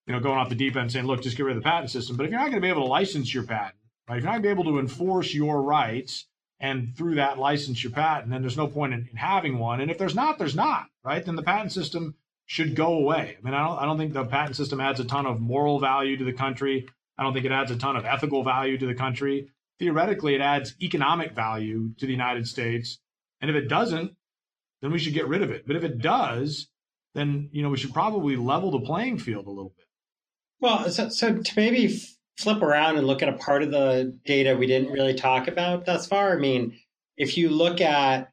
you 0.07 0.13
know 0.13 0.21
going 0.21 0.39
off 0.39 0.49
the 0.49 0.55
deep 0.55 0.77
end 0.77 0.93
saying 0.93 1.07
look 1.07 1.23
just 1.23 1.37
get 1.37 1.45
rid 1.45 1.57
of 1.57 1.63
the 1.63 1.69
patent 1.69 1.91
system. 1.91 2.17
But 2.17 2.25
if 2.25 2.31
you're 2.31 2.41
not 2.41 2.51
going 2.51 2.61
to 2.61 2.67
be 2.67 2.69
able 2.69 2.83
to 2.83 2.89
license 2.89 3.33
your 3.33 3.45
patent 3.45 3.77
right 4.09 4.19
if 4.19 4.25
you're 4.25 4.33
not 4.33 4.43
going 4.43 4.57
to 4.57 4.61
be 4.61 4.61
able 4.61 4.73
to 4.73 4.79
enforce 4.79 5.33
your 5.33 5.63
rights 5.63 6.27
and 6.63 6.97
through 6.97 7.17
that 7.17 7.39
license 7.39 7.83
your 7.83 7.93
patent, 7.93 8.31
then 8.31 8.41
there's 8.41 8.57
no 8.57 8.69
point 8.69 8.95
in, 8.95 9.09
in, 9.11 9.17
having 9.17 9.59
one. 9.59 9.81
And 9.81 9.91
if 9.91 9.99
there's 9.99 10.15
not, 10.15 10.39
there's 10.39 10.55
not, 10.55 10.87
right? 11.05 11.23
Then 11.23 11.35
the 11.35 11.43
patent 11.43 11.73
system 11.73 12.15
should 12.47 12.77
go 12.77 12.95
away. 12.95 13.37
I 13.37 13.45
mean, 13.45 13.53
I 13.53 13.67
don't, 13.67 13.79
I 13.79 13.85
don't 13.85 13.99
think 13.99 14.13
the 14.13 14.25
patent 14.25 14.57
system 14.57 14.81
adds 14.81 15.01
a 15.01 15.05
ton 15.05 15.27
of 15.27 15.41
moral 15.41 15.81
value 15.81 16.17
to 16.17 16.25
the 16.25 16.33
country. 16.33 16.89
I 17.19 17.25
don't 17.25 17.35
think 17.35 17.45
it 17.45 17.53
adds 17.53 17.73
a 17.73 17.77
ton 17.77 17.97
of 17.97 18.07
ethical 18.07 18.45
value 18.45 18.79
to 18.79 18.87
the 18.87 18.95
country. 18.95 19.51
Theoretically, 19.81 20.37
it 20.37 20.41
adds 20.41 20.75
economic 20.81 21.33
value 21.33 21.91
to 21.99 22.07
the 22.07 22.13
United 22.13 22.47
States. 22.47 23.01
And 23.41 23.51
if 23.51 23.57
it 23.57 23.69
doesn't, 23.69 24.13
then 24.81 24.93
we 24.93 25.01
should 25.01 25.15
get 25.15 25.27
rid 25.27 25.43
of 25.43 25.51
it. 25.51 25.67
But 25.67 25.75
if 25.75 25.83
it 25.83 25.99
does, 25.99 26.69
then 27.15 27.51
you 27.53 27.63
know 27.63 27.71
we 27.71 27.77
should 27.77 27.93
probably 27.93 28.37
level 28.37 28.71
the 28.71 28.81
playing 28.81 29.19
field 29.19 29.47
a 29.47 29.51
little 29.51 29.75
bit. 29.77 29.87
Well, 30.61 30.89
so, 30.91 31.09
so 31.09 31.39
to 31.39 31.53
maybe 31.57 32.01
flip 32.39 32.63
around 32.63 32.97
and 32.97 33.07
look 33.07 33.23
at 33.23 33.29
a 33.29 33.37
part 33.39 33.63
of 33.63 33.71
the 33.71 34.17
data 34.25 34.57
we 34.57 34.67
didn't 34.67 34.93
really 34.93 35.15
talk 35.15 35.49
about 35.49 35.87
thus 35.87 36.07
far, 36.07 36.33
I 36.33 36.39
mean, 36.39 36.79
if 37.17 37.37
you 37.37 37.51
look 37.51 37.81
at 37.81 38.33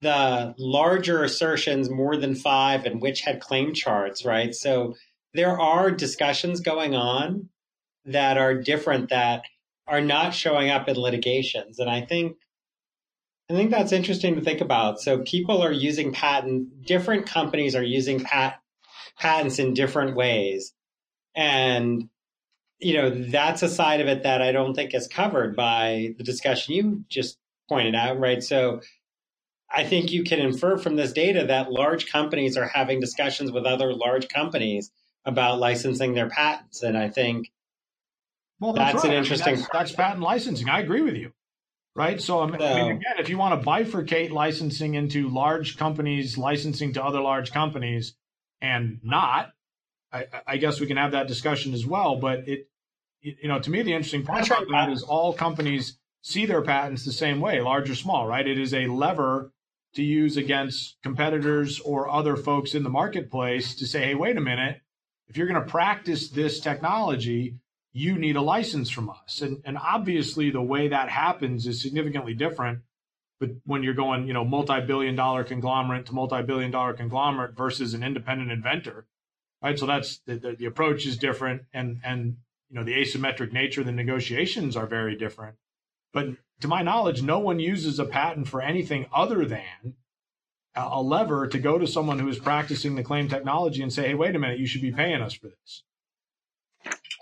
the 0.00 0.54
larger 0.58 1.22
assertions, 1.22 1.88
more 1.88 2.16
than 2.16 2.34
five, 2.34 2.84
and 2.84 3.00
which 3.00 3.20
had 3.20 3.40
claim 3.40 3.72
charts, 3.72 4.24
right? 4.24 4.54
So 4.54 4.94
there 5.34 5.58
are 5.58 5.90
discussions 5.90 6.60
going 6.60 6.94
on 6.94 7.48
that 8.04 8.36
are 8.36 8.54
different 8.54 9.10
that 9.10 9.44
are 9.86 10.00
not 10.00 10.34
showing 10.34 10.70
up 10.70 10.88
in 10.88 10.96
litigations. 10.96 11.78
And 11.78 11.88
I 11.88 12.00
think 12.00 12.36
I 13.50 13.54
think 13.54 13.70
that's 13.70 13.92
interesting 13.92 14.34
to 14.36 14.40
think 14.40 14.60
about. 14.60 15.00
So 15.00 15.18
people 15.18 15.62
are 15.62 15.72
using 15.72 16.12
patent, 16.12 16.86
different 16.86 17.26
companies 17.26 17.74
are 17.74 17.82
using 17.82 18.20
pat, 18.20 18.60
patents 19.18 19.58
in 19.58 19.74
different 19.74 20.16
ways. 20.16 20.72
And, 21.34 22.08
you 22.82 22.94
know, 22.94 23.10
that's 23.10 23.62
a 23.62 23.68
side 23.68 24.00
of 24.00 24.08
it 24.08 24.24
that 24.24 24.42
I 24.42 24.52
don't 24.52 24.74
think 24.74 24.94
is 24.94 25.08
covered 25.08 25.54
by 25.56 26.14
the 26.18 26.24
discussion 26.24 26.74
you 26.74 27.04
just 27.08 27.38
pointed 27.68 27.94
out, 27.94 28.18
right? 28.18 28.42
So 28.42 28.80
I 29.70 29.84
think 29.84 30.12
you 30.12 30.24
can 30.24 30.40
infer 30.40 30.76
from 30.76 30.96
this 30.96 31.12
data 31.12 31.46
that 31.46 31.72
large 31.72 32.10
companies 32.10 32.56
are 32.56 32.66
having 32.66 33.00
discussions 33.00 33.50
with 33.50 33.64
other 33.64 33.94
large 33.94 34.28
companies 34.28 34.90
about 35.24 35.58
licensing 35.58 36.14
their 36.14 36.28
patents. 36.28 36.82
And 36.82 36.98
I 36.98 37.08
think 37.08 37.50
well, 38.60 38.72
that's, 38.72 38.94
that's 38.94 39.04
right. 39.04 39.14
an 39.14 39.18
interesting. 39.18 39.48
I 39.48 39.56
mean, 39.56 39.66
that's, 39.72 39.90
that's, 39.90 39.92
patent 39.92 40.22
licensing. 40.22 40.68
I 40.68 40.80
agree 40.80 41.02
with 41.02 41.14
you. 41.14 41.32
Right. 41.94 42.20
So, 42.20 42.40
I 42.40 42.46
mean, 42.46 42.58
so, 42.58 42.86
again, 42.86 43.18
if 43.18 43.28
you 43.28 43.36
want 43.36 43.60
to 43.60 43.68
bifurcate 43.68 44.30
licensing 44.30 44.94
into 44.94 45.28
large 45.28 45.76
companies 45.76 46.38
licensing 46.38 46.94
to 46.94 47.04
other 47.04 47.20
large 47.20 47.52
companies 47.52 48.14
and 48.62 48.98
not, 49.02 49.52
I, 50.10 50.26
I 50.46 50.56
guess 50.56 50.80
we 50.80 50.86
can 50.86 50.96
have 50.96 51.12
that 51.12 51.28
discussion 51.28 51.74
as 51.74 51.84
well. 51.84 52.16
But 52.16 52.48
it, 52.48 52.68
you 53.22 53.48
know, 53.48 53.58
to 53.58 53.70
me, 53.70 53.82
the 53.82 53.92
interesting 53.92 54.24
part 54.24 54.46
about 54.46 54.66
that 54.70 54.90
is 54.90 55.02
all 55.02 55.32
companies 55.32 55.98
see 56.22 56.46
their 56.46 56.62
patents 56.62 57.04
the 57.04 57.12
same 57.12 57.40
way, 57.40 57.60
large 57.60 57.88
or 57.88 57.94
small, 57.94 58.26
right? 58.26 58.46
It 58.46 58.58
is 58.58 58.74
a 58.74 58.86
lever 58.86 59.52
to 59.94 60.02
use 60.02 60.36
against 60.36 60.96
competitors 61.02 61.80
or 61.80 62.08
other 62.08 62.36
folks 62.36 62.74
in 62.74 62.82
the 62.82 62.90
marketplace 62.90 63.74
to 63.76 63.86
say, 63.86 64.06
hey, 64.06 64.14
wait 64.14 64.36
a 64.36 64.40
minute, 64.40 64.80
if 65.28 65.36
you're 65.36 65.46
going 65.46 65.62
to 65.62 65.70
practice 65.70 66.28
this 66.28 66.60
technology, 66.60 67.56
you 67.92 68.18
need 68.18 68.36
a 68.36 68.42
license 68.42 68.90
from 68.90 69.10
us. 69.10 69.42
And, 69.42 69.60
and 69.64 69.76
obviously, 69.78 70.50
the 70.50 70.62
way 70.62 70.88
that 70.88 71.08
happens 71.10 71.66
is 71.66 71.82
significantly 71.82 72.34
different. 72.34 72.80
But 73.38 73.50
when 73.64 73.82
you're 73.82 73.94
going, 73.94 74.26
you 74.26 74.32
know, 74.32 74.44
multi-billion 74.44 75.16
dollar 75.16 75.44
conglomerate 75.44 76.06
to 76.06 76.14
multi-billion 76.14 76.70
dollar 76.70 76.94
conglomerate 76.94 77.56
versus 77.56 77.92
an 77.92 78.02
independent 78.02 78.50
inventor, 78.50 79.06
right? 79.62 79.78
So 79.78 79.84
that's 79.86 80.18
the, 80.26 80.36
the, 80.36 80.52
the 80.52 80.66
approach 80.66 81.06
is 81.06 81.16
different, 81.16 81.62
and 81.74 81.98
and 82.04 82.36
you 82.72 82.78
know 82.78 82.84
the 82.84 82.94
asymmetric 82.94 83.52
nature 83.52 83.82
of 83.82 83.86
the 83.86 83.92
negotiations 83.92 84.76
are 84.76 84.86
very 84.86 85.14
different. 85.14 85.56
But 86.14 86.28
to 86.62 86.68
my 86.68 86.82
knowledge, 86.82 87.22
no 87.22 87.38
one 87.38 87.60
uses 87.60 87.98
a 87.98 88.06
patent 88.06 88.48
for 88.48 88.62
anything 88.62 89.06
other 89.14 89.44
than 89.44 89.96
a 90.74 91.02
lever 91.02 91.46
to 91.48 91.58
go 91.58 91.76
to 91.76 91.86
someone 91.86 92.18
who 92.18 92.28
is 92.28 92.38
practicing 92.38 92.94
the 92.94 93.02
claim 93.02 93.28
technology 93.28 93.82
and 93.82 93.92
say, 93.92 94.08
"Hey, 94.08 94.14
wait 94.14 94.34
a 94.34 94.38
minute, 94.38 94.58
you 94.58 94.66
should 94.66 94.80
be 94.80 94.90
paying 94.90 95.20
us 95.20 95.34
for 95.34 95.48
this." 95.48 95.82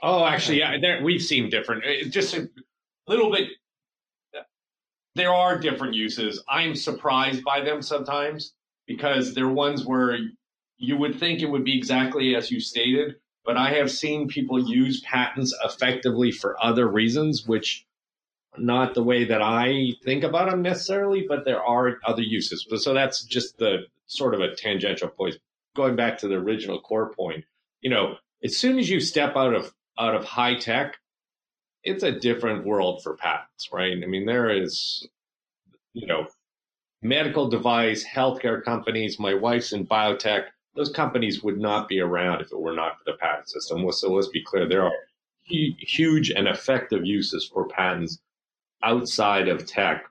Oh, 0.04 0.24
actually, 0.24 0.60
yeah, 0.60 0.78
there, 0.80 1.02
we've 1.02 1.20
seen 1.20 1.50
different. 1.50 1.84
Uh, 1.84 2.08
just 2.08 2.32
a 2.34 2.48
little 3.08 3.32
bit. 3.32 3.48
There 5.16 5.34
are 5.34 5.58
different 5.58 5.94
uses. 5.94 6.42
I'm 6.48 6.76
surprised 6.76 7.42
by 7.42 7.60
them 7.62 7.82
sometimes 7.82 8.54
because 8.86 9.34
they're 9.34 9.48
ones 9.48 9.84
where 9.84 10.16
you 10.78 10.96
would 10.96 11.18
think 11.18 11.40
it 11.40 11.50
would 11.50 11.64
be 11.64 11.76
exactly 11.76 12.36
as 12.36 12.52
you 12.52 12.60
stated, 12.60 13.16
but 13.44 13.56
I 13.56 13.70
have 13.74 13.90
seen 13.90 14.28
people 14.28 14.68
use 14.68 15.00
patents 15.00 15.54
effectively 15.64 16.30
for 16.30 16.62
other 16.62 16.86
reasons, 16.86 17.46
which 17.46 17.86
not 18.58 18.94
the 18.94 19.02
way 19.02 19.24
that 19.24 19.42
I 19.42 19.92
think 20.04 20.24
about 20.24 20.50
them 20.50 20.62
necessarily, 20.62 21.24
but 21.26 21.44
there 21.44 21.62
are 21.62 21.98
other 22.04 22.22
uses. 22.22 22.66
So 22.82 22.94
that's 22.94 23.24
just 23.24 23.58
the 23.58 23.84
sort 24.06 24.34
of 24.34 24.40
a 24.40 24.54
tangential 24.54 25.08
point. 25.08 25.36
Going 25.76 25.96
back 25.96 26.18
to 26.18 26.28
the 26.28 26.34
original 26.34 26.80
core 26.80 27.12
point, 27.14 27.44
you 27.80 27.90
know, 27.90 28.16
as 28.42 28.56
soon 28.56 28.78
as 28.78 28.90
you 28.90 29.00
step 29.00 29.36
out 29.36 29.54
of 29.54 29.72
out 29.98 30.14
of 30.14 30.24
high 30.24 30.56
tech, 30.56 30.96
it's 31.84 32.02
a 32.02 32.18
different 32.18 32.66
world 32.66 33.02
for 33.02 33.16
patents, 33.16 33.68
right? 33.72 33.92
I 33.92 34.06
mean, 34.06 34.26
there 34.26 34.50
is, 34.50 35.06
you 35.92 36.06
know, 36.06 36.26
medical 37.02 37.48
device, 37.48 38.04
healthcare 38.04 38.62
companies. 38.62 39.18
My 39.18 39.34
wife's 39.34 39.72
in 39.72 39.86
biotech. 39.86 40.46
Those 40.74 40.90
companies 40.90 41.42
would 41.42 41.58
not 41.58 41.88
be 41.88 42.00
around 42.00 42.40
if 42.40 42.52
it 42.52 42.60
were 42.60 42.74
not 42.74 42.98
for 42.98 43.04
the 43.06 43.18
patent 43.18 43.48
system. 43.48 43.90
So 43.92 44.12
let's 44.12 44.28
be 44.28 44.42
clear, 44.42 44.68
there 44.68 44.84
are 44.84 44.92
huge 45.42 46.30
and 46.30 46.46
effective 46.46 47.04
uses 47.04 47.44
for 47.52 47.66
patents 47.66 48.20
outside 48.82 49.48
of 49.48 49.66
tech. 49.66 50.04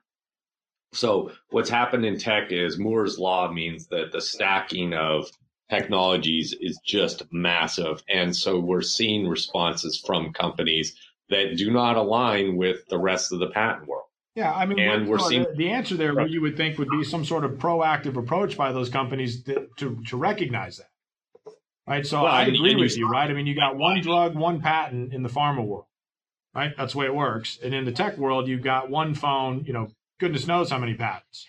So 0.92 1.32
what's 1.50 1.70
happened 1.70 2.04
in 2.04 2.18
tech 2.18 2.52
is 2.52 2.78
Moore's 2.78 3.18
law 3.18 3.50
means 3.50 3.86
that 3.86 4.12
the 4.12 4.20
stacking 4.20 4.92
of 4.92 5.30
technologies 5.70 6.54
is 6.60 6.78
just 6.84 7.22
massive. 7.32 8.02
And 8.08 8.36
so 8.36 8.58
we're 8.58 8.82
seeing 8.82 9.28
responses 9.28 10.02
from 10.04 10.32
companies 10.32 10.94
that 11.30 11.56
do 11.56 11.70
not 11.70 11.96
align 11.96 12.56
with 12.56 12.86
the 12.88 12.98
rest 12.98 13.32
of 13.32 13.38
the 13.38 13.50
patent 13.50 13.88
world. 13.88 14.09
Yeah, 14.36 14.52
I 14.52 14.64
mean, 14.66 14.78
and 14.78 15.08
we're 15.08 15.18
seeing 15.18 15.44
the 15.56 15.70
answer 15.70 15.96
there. 15.96 16.14
What 16.14 16.30
you 16.30 16.40
would 16.40 16.56
think 16.56 16.78
would 16.78 16.88
be 16.90 17.02
some 17.04 17.24
sort 17.24 17.44
of 17.44 17.52
proactive 17.52 18.16
approach 18.16 18.56
by 18.56 18.72
those 18.72 18.88
companies 18.88 19.42
to 19.44 19.68
to, 19.78 20.00
to 20.08 20.16
recognize 20.16 20.78
that, 20.78 20.90
right? 21.86 22.06
So 22.06 22.22
well, 22.22 22.32
I 22.32 22.44
agree 22.44 22.76
with 22.76 22.96
you, 22.96 23.08
right? 23.08 23.28
I 23.28 23.34
mean, 23.34 23.46
you 23.46 23.54
got 23.54 23.76
one 23.76 24.00
drug, 24.00 24.36
one 24.36 24.60
patent 24.60 25.12
in 25.12 25.22
the 25.22 25.28
pharma 25.28 25.64
world 25.64 25.86
right? 26.54 26.72
That's 26.76 26.94
the 26.94 26.98
way 26.98 27.06
it 27.06 27.14
works. 27.14 27.58
And 27.62 27.72
in 27.72 27.84
the 27.84 27.92
tech 27.92 28.18
world, 28.18 28.48
you've 28.48 28.62
got 28.62 28.90
one 28.90 29.14
phone, 29.14 29.64
you 29.66 29.72
know, 29.72 29.88
goodness 30.18 30.48
knows 30.48 30.68
how 30.70 30.78
many 30.78 30.94
patents, 30.94 31.46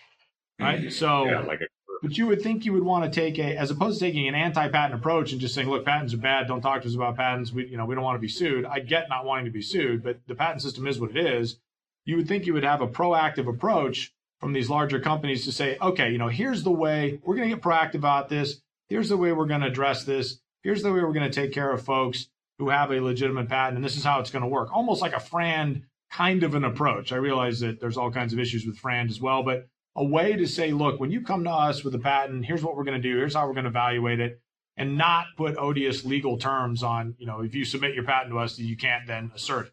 right? 0.60 0.92
So, 0.92 1.24
yeah, 1.24 1.40
like 1.40 1.60
a- 1.60 1.66
but 2.02 2.16
you 2.18 2.26
would 2.28 2.42
think 2.42 2.64
you 2.64 2.72
would 2.72 2.82
want 2.84 3.04
to 3.04 3.20
take 3.20 3.38
a, 3.38 3.56
as 3.56 3.70
opposed 3.70 3.98
to 4.00 4.04
taking 4.04 4.26
an 4.28 4.34
anti-patent 4.36 4.94
approach 4.94 5.30
and 5.32 5.40
just 5.40 5.54
saying, 5.54 5.68
look, 5.68 5.84
patents 5.84 6.14
are 6.14 6.18
bad. 6.18 6.48
Don't 6.48 6.60
talk 6.60 6.82
to 6.82 6.88
us 6.88 6.94
about 6.96 7.16
patents. 7.16 7.52
We, 7.52 7.66
you 7.66 7.76
know, 7.76 7.84
we 7.84 7.94
don't 7.94 8.02
want 8.04 8.16
to 8.16 8.20
be 8.20 8.28
sued. 8.28 8.64
I 8.64 8.78
get 8.80 9.08
not 9.08 9.24
wanting 9.24 9.44
to 9.44 9.50
be 9.52 9.62
sued, 9.62 10.02
but 10.02 10.18
the 10.26 10.34
patent 10.34 10.62
system 10.62 10.86
is 10.88 10.98
what 11.00 11.10
it 11.16 11.16
is. 11.16 11.58
You 12.04 12.16
would 12.16 12.28
think 12.28 12.46
you 12.46 12.54
would 12.54 12.64
have 12.64 12.80
a 12.80 12.88
proactive 12.88 13.48
approach 13.48 14.12
from 14.40 14.52
these 14.52 14.68
larger 14.68 14.98
companies 14.98 15.44
to 15.44 15.52
say, 15.52 15.78
okay, 15.80 16.10
you 16.10 16.18
know, 16.18 16.28
here's 16.28 16.64
the 16.64 16.70
way 16.70 17.20
we're 17.22 17.36
going 17.36 17.48
to 17.48 17.54
get 17.54 17.62
proactive 17.62 17.96
about 17.96 18.28
this. 18.28 18.60
Here's 18.88 19.08
the 19.08 19.16
way 19.16 19.32
we're 19.32 19.46
going 19.46 19.60
to 19.60 19.68
address 19.68 20.04
this. 20.04 20.40
Here's 20.62 20.82
the 20.82 20.92
way 20.92 21.00
we're 21.00 21.12
going 21.12 21.30
to 21.30 21.40
take 21.40 21.52
care 21.52 21.70
of 21.70 21.84
folks 21.84 22.26
who 22.58 22.68
have 22.68 22.90
a 22.90 23.00
legitimate 23.00 23.48
patent, 23.48 23.76
and 23.76 23.84
this 23.84 23.96
is 23.96 24.04
how 24.04 24.20
it's 24.20 24.30
going 24.30 24.42
to 24.42 24.48
work. 24.48 24.72
Almost 24.72 25.00
like 25.00 25.14
a 25.14 25.20
FRAND 25.20 25.82
kind 26.10 26.42
of 26.42 26.54
an 26.54 26.64
approach. 26.64 27.12
I 27.12 27.16
realize 27.16 27.60
that 27.60 27.80
there's 27.80 27.96
all 27.96 28.10
kinds 28.10 28.32
of 28.32 28.38
issues 28.38 28.66
with 28.66 28.76
FRAND 28.76 29.10
as 29.10 29.20
well, 29.20 29.42
but 29.42 29.66
a 29.96 30.04
way 30.04 30.34
to 30.34 30.46
say, 30.46 30.72
look, 30.72 31.00
when 31.00 31.10
you 31.10 31.22
come 31.22 31.44
to 31.44 31.50
us 31.50 31.84
with 31.84 31.94
a 31.94 31.98
patent, 31.98 32.44
here's 32.44 32.62
what 32.62 32.76
we're 32.76 32.84
going 32.84 33.00
to 33.00 33.08
do, 33.08 33.16
here's 33.16 33.34
how 33.34 33.46
we're 33.46 33.54
going 33.54 33.64
to 33.64 33.70
evaluate 33.70 34.20
it, 34.20 34.40
and 34.76 34.96
not 34.96 35.26
put 35.36 35.56
odious 35.56 36.04
legal 36.04 36.38
terms 36.38 36.82
on, 36.82 37.14
you 37.18 37.26
know, 37.26 37.40
if 37.40 37.54
you 37.54 37.64
submit 37.64 37.94
your 37.94 38.04
patent 38.04 38.30
to 38.30 38.38
us, 38.38 38.58
you 38.58 38.76
can't 38.76 39.06
then 39.06 39.30
assert 39.34 39.66
it. 39.66 39.72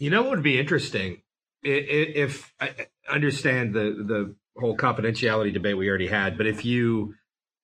You 0.00 0.08
know 0.08 0.22
what 0.22 0.30
would 0.30 0.42
be 0.42 0.58
interesting 0.58 1.20
if 1.62 2.54
I 2.58 2.86
understand 3.08 3.74
the 3.74 3.80
the 3.82 4.34
whole 4.58 4.74
confidentiality 4.74 5.52
debate 5.52 5.76
we 5.76 5.90
already 5.90 6.06
had, 6.06 6.38
but 6.38 6.46
if 6.46 6.64
you 6.64 7.14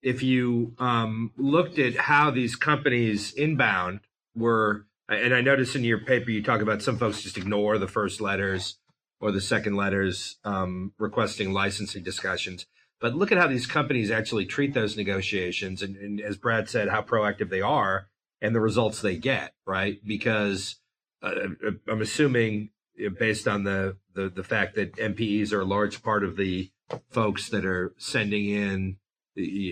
if 0.02 0.23
you 0.23 0.75
um, 0.78 1.33
looked 1.38 1.78
at 1.78 1.97
how 1.97 2.31
these 2.31 2.55
companies 2.55 3.33
inbound 3.33 4.00
were, 4.35 4.85
and 5.09 5.35
I 5.35 5.40
noticed 5.40 5.76
in 5.76 5.83
your 5.83 6.05
paper 6.05 6.31
you 6.31 6.43
talk 6.43 6.61
about 6.61 6.83
some 6.83 6.99
folks 6.99 7.23
just 7.23 7.38
ignore 7.38 7.78
the 7.78 7.88
first 7.88 8.21
letters 8.21 8.76
or 9.19 9.33
the 9.33 9.40
second 9.40 9.75
letters 9.75 10.37
um, 10.45 10.93
requesting 10.99 11.55
licensing 11.55 12.02
discussions. 12.02 12.66
But 13.00 13.14
look 13.14 13.33
at 13.33 13.38
how 13.38 13.49
these 13.49 13.66
companies 13.66 14.11
actually 14.11 14.45
treat 14.45 14.75
those 14.75 14.95
negotiations, 14.95 15.81
and, 15.81 15.97
and 15.97 16.21
as 16.21 16.37
Brad 16.37 16.69
said, 16.69 16.88
how 16.88 17.00
proactive 17.00 17.49
they 17.49 17.62
are 17.62 18.09
and 18.43 18.55
the 18.55 18.61
results 18.61 19.00
they 19.00 19.16
get, 19.16 19.55
right? 19.66 19.99
Because 20.07 20.76
I'm 21.23 22.00
assuming, 22.00 22.70
based 23.18 23.49
on 23.49 23.64
the, 23.64 23.96
the 24.14 24.28
the 24.28 24.44
fact 24.44 24.75
that 24.76 24.96
NPEs 24.96 25.52
are 25.52 25.61
a 25.61 25.64
large 25.66 26.02
part 26.02 26.25
of 26.25 26.37
the 26.37 26.70
folks 27.11 27.49
that 27.50 27.64
are 27.64 27.94
sending 27.99 28.49
in 28.49 28.96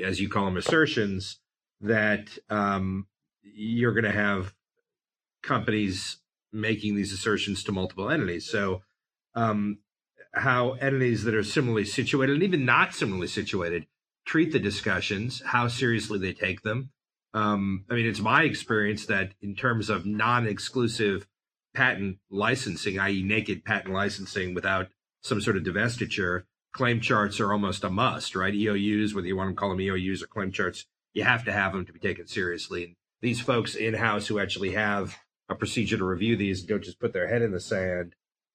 as 0.05 0.21
you 0.21 0.29
call 0.29 0.45
them, 0.45 0.57
assertions 0.57 1.39
that 1.81 2.39
um, 2.51 3.07
you're 3.43 3.93
going 3.93 4.05
to 4.05 4.11
have 4.13 4.55
companies 5.43 6.19
making 6.53 6.95
these 6.95 7.13
assertions 7.13 7.65
to 7.65 7.73
multiple 7.73 8.11
entities. 8.11 8.49
So, 8.49 8.83
um, 9.35 9.79
how 10.35 10.73
entities 10.73 11.25
that 11.25 11.35
are 11.35 11.45
similarly 11.45 11.85
situated 11.85 12.35
and 12.35 12.43
even 12.43 12.65
not 12.65 12.95
similarly 12.95 13.29
situated 13.29 13.87
treat 14.25 14.53
the 14.53 14.59
discussions, 14.59 15.43
how 15.47 15.69
seriously 15.69 16.19
they 16.19 16.33
take 16.33 16.63
them. 16.63 16.91
Um, 17.35 17.85
I 17.91 17.95
mean, 17.95 18.07
it's 18.07 18.21
my 18.21 18.45
experience 18.45 19.07
that 19.07 19.33
in 19.43 19.55
terms 19.55 19.91
of 19.91 20.07
non 20.07 20.47
exclusive 20.47 21.27
patent 21.75 22.19
licensing, 22.31 22.99
i.e., 22.99 23.23
naked 23.23 23.65
patent 23.65 23.93
licensing 23.93 24.55
without 24.55 24.89
some 25.23 25.41
sort 25.41 25.57
of 25.57 25.63
divestiture, 25.63 26.45
claim 26.73 27.01
charts 27.01 27.41
are 27.41 27.53
almost 27.53 27.85
a 27.85 27.91
must, 27.91 28.35
right? 28.35 28.55
EOUs, 28.55 29.15
whether 29.15 29.27
you 29.27 29.37
want 29.37 29.51
to 29.51 29.55
call 29.55 29.71
them 29.71 29.79
EOUs 29.79 30.23
or 30.23 30.27
claim 30.27 30.53
charts, 30.53 30.87
you 31.13 31.25
have 31.25 31.45
to 31.45 31.53
have 31.53 31.73
them 31.73 31.87
to 31.87 31.93
be 31.93 32.01
taken 32.01 32.27
seriously. 32.27 32.85
And 32.85 32.95
these 33.23 33.41
folks 33.41 33.75
in 33.75 33.95
house 33.95 34.27
who 34.27 34.39
actually 34.39 34.73
have 34.73 35.17
a 35.49 35.55
procedure 35.55 35.97
to 35.97 36.05
review 36.05 36.37
these 36.37 36.63
don't 36.63 36.83
just 36.83 37.01
put 37.01 37.13
their 37.13 37.29
head 37.29 37.43
in 37.43 37.53
the 37.53 37.61
sand, 37.61 38.15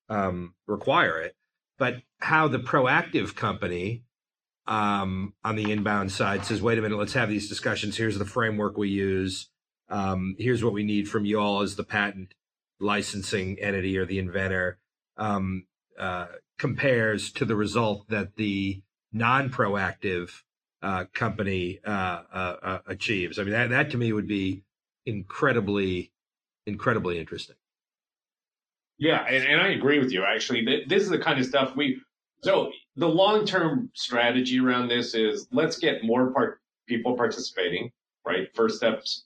um, 0.09 0.53
require 0.67 1.19
it. 1.19 1.35
But 1.77 2.01
how 2.19 2.47
the 2.47 2.59
proactive 2.59 3.35
company 3.35 4.03
um, 4.67 5.33
on 5.43 5.55
the 5.55 5.71
inbound 5.71 6.11
side 6.11 6.45
says, 6.45 6.61
wait 6.61 6.77
a 6.77 6.81
minute, 6.81 6.97
let's 6.97 7.13
have 7.13 7.29
these 7.29 7.49
discussions. 7.49 7.97
Here's 7.97 8.19
the 8.19 8.25
framework 8.25 8.77
we 8.77 8.89
use. 8.89 9.49
Um, 9.89 10.35
here's 10.37 10.63
what 10.63 10.73
we 10.73 10.83
need 10.83 11.09
from 11.09 11.25
you 11.25 11.39
all 11.39 11.61
as 11.61 11.75
the 11.75 11.83
patent 11.83 12.33
licensing 12.79 13.59
entity 13.59 13.97
or 13.97 14.05
the 14.05 14.19
inventor. 14.19 14.77
Um, 15.17 15.65
uh, 15.99 16.27
compares 16.57 17.31
to 17.31 17.45
the 17.45 17.55
result 17.55 18.07
that 18.09 18.35
the 18.35 18.81
non-proactive 19.11 20.29
uh, 20.81 21.05
company 21.13 21.79
uh, 21.85 21.89
uh, 22.31 22.55
uh, 22.61 22.79
achieves. 22.87 23.39
I 23.39 23.43
mean, 23.43 23.53
that, 23.53 23.69
that 23.69 23.91
to 23.91 23.97
me 23.97 24.13
would 24.13 24.27
be 24.27 24.63
incredibly, 25.05 26.11
incredibly 26.65 27.19
interesting. 27.19 27.55
Yeah, 28.97 29.25
and, 29.25 29.45
and 29.45 29.61
I 29.61 29.69
agree 29.69 29.99
with 29.99 30.11
you. 30.11 30.23
Actually, 30.23 30.85
this 30.87 31.03
is 31.03 31.09
the 31.09 31.19
kind 31.19 31.39
of 31.39 31.45
stuff 31.45 31.75
we. 31.75 32.01
So 32.43 32.71
the 32.95 33.07
long-term 33.07 33.91
strategy 33.93 34.59
around 34.59 34.89
this 34.89 35.13
is 35.13 35.47
let's 35.51 35.77
get 35.77 36.03
more 36.03 36.31
part, 36.31 36.59
people 36.87 37.15
participating. 37.15 37.91
Right, 38.25 38.47
first 38.53 38.77
steps. 38.77 39.25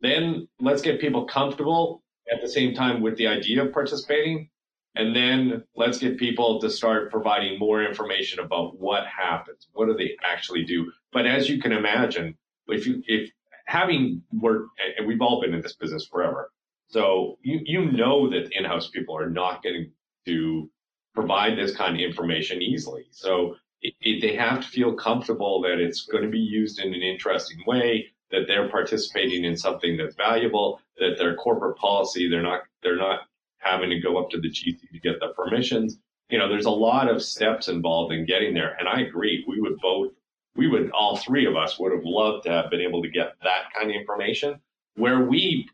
Then 0.00 0.48
let's 0.60 0.82
get 0.82 1.00
people 1.00 1.24
comfortable 1.24 2.01
at 2.30 2.40
the 2.40 2.48
same 2.48 2.74
time 2.74 3.00
with 3.00 3.16
the 3.16 3.26
idea 3.26 3.64
of 3.64 3.72
participating. 3.72 4.48
And 4.94 5.16
then 5.16 5.64
let's 5.74 5.98
get 5.98 6.18
people 6.18 6.60
to 6.60 6.68
start 6.68 7.10
providing 7.10 7.58
more 7.58 7.82
information 7.82 8.40
about 8.40 8.78
what 8.78 9.04
happens. 9.06 9.66
What 9.72 9.86
do 9.86 9.94
they 9.94 10.16
actually 10.22 10.64
do? 10.64 10.92
But 11.12 11.26
as 11.26 11.48
you 11.48 11.60
can 11.60 11.72
imagine, 11.72 12.36
if 12.68 12.86
you, 12.86 13.02
if 13.06 13.30
having 13.66 14.22
worked, 14.32 14.68
and 14.98 15.06
we've 15.06 15.22
all 15.22 15.40
been 15.40 15.54
in 15.54 15.62
this 15.62 15.74
business 15.74 16.06
forever. 16.06 16.50
So 16.88 17.38
you, 17.42 17.60
you 17.64 17.90
know 17.90 18.28
that 18.30 18.52
in-house 18.52 18.90
people 18.90 19.16
are 19.16 19.30
not 19.30 19.62
going 19.62 19.92
to 20.26 20.70
provide 21.14 21.56
this 21.56 21.74
kind 21.74 21.94
of 21.94 22.00
information 22.00 22.60
easily. 22.60 23.06
So 23.12 23.56
it, 23.80 23.94
it, 24.00 24.20
they 24.20 24.36
have 24.36 24.60
to 24.60 24.68
feel 24.68 24.94
comfortable 24.94 25.62
that 25.62 25.78
it's 25.78 26.02
going 26.02 26.24
to 26.24 26.30
be 26.30 26.38
used 26.38 26.78
in 26.78 26.92
an 26.92 27.02
interesting 27.02 27.62
way, 27.66 28.11
that 28.32 28.46
they're 28.48 28.68
participating 28.68 29.44
in 29.44 29.56
something 29.56 29.96
that's 29.96 30.16
valuable, 30.16 30.80
that 30.98 31.16
their 31.18 31.36
corporate 31.36 31.76
policy, 31.76 32.28
they're 32.28 32.42
not, 32.42 32.62
they're 32.82 32.96
not 32.96 33.20
having 33.58 33.90
to 33.90 34.00
go 34.00 34.18
up 34.18 34.30
to 34.30 34.40
the 34.40 34.48
GC 34.48 34.80
to 34.92 34.98
get 35.00 35.20
the 35.20 35.28
permissions. 35.36 35.98
You 36.30 36.38
know, 36.38 36.48
there's 36.48 36.66
a 36.66 36.70
lot 36.70 37.08
of 37.08 37.22
steps 37.22 37.68
involved 37.68 38.12
in 38.12 38.26
getting 38.26 38.54
there. 38.54 38.74
And 38.78 38.88
I 38.88 39.02
agree. 39.02 39.44
We 39.46 39.60
would 39.60 39.78
both, 39.80 40.12
we 40.56 40.66
would, 40.66 40.90
all 40.90 41.16
three 41.16 41.46
of 41.46 41.56
us 41.56 41.78
would 41.78 41.92
have 41.92 42.04
loved 42.04 42.44
to 42.44 42.50
have 42.50 42.70
been 42.70 42.80
able 42.80 43.02
to 43.02 43.08
get 43.08 43.34
that 43.42 43.72
kind 43.76 43.90
of 43.90 43.96
information. 43.96 44.58
Where 44.96 45.20
we 45.24 45.68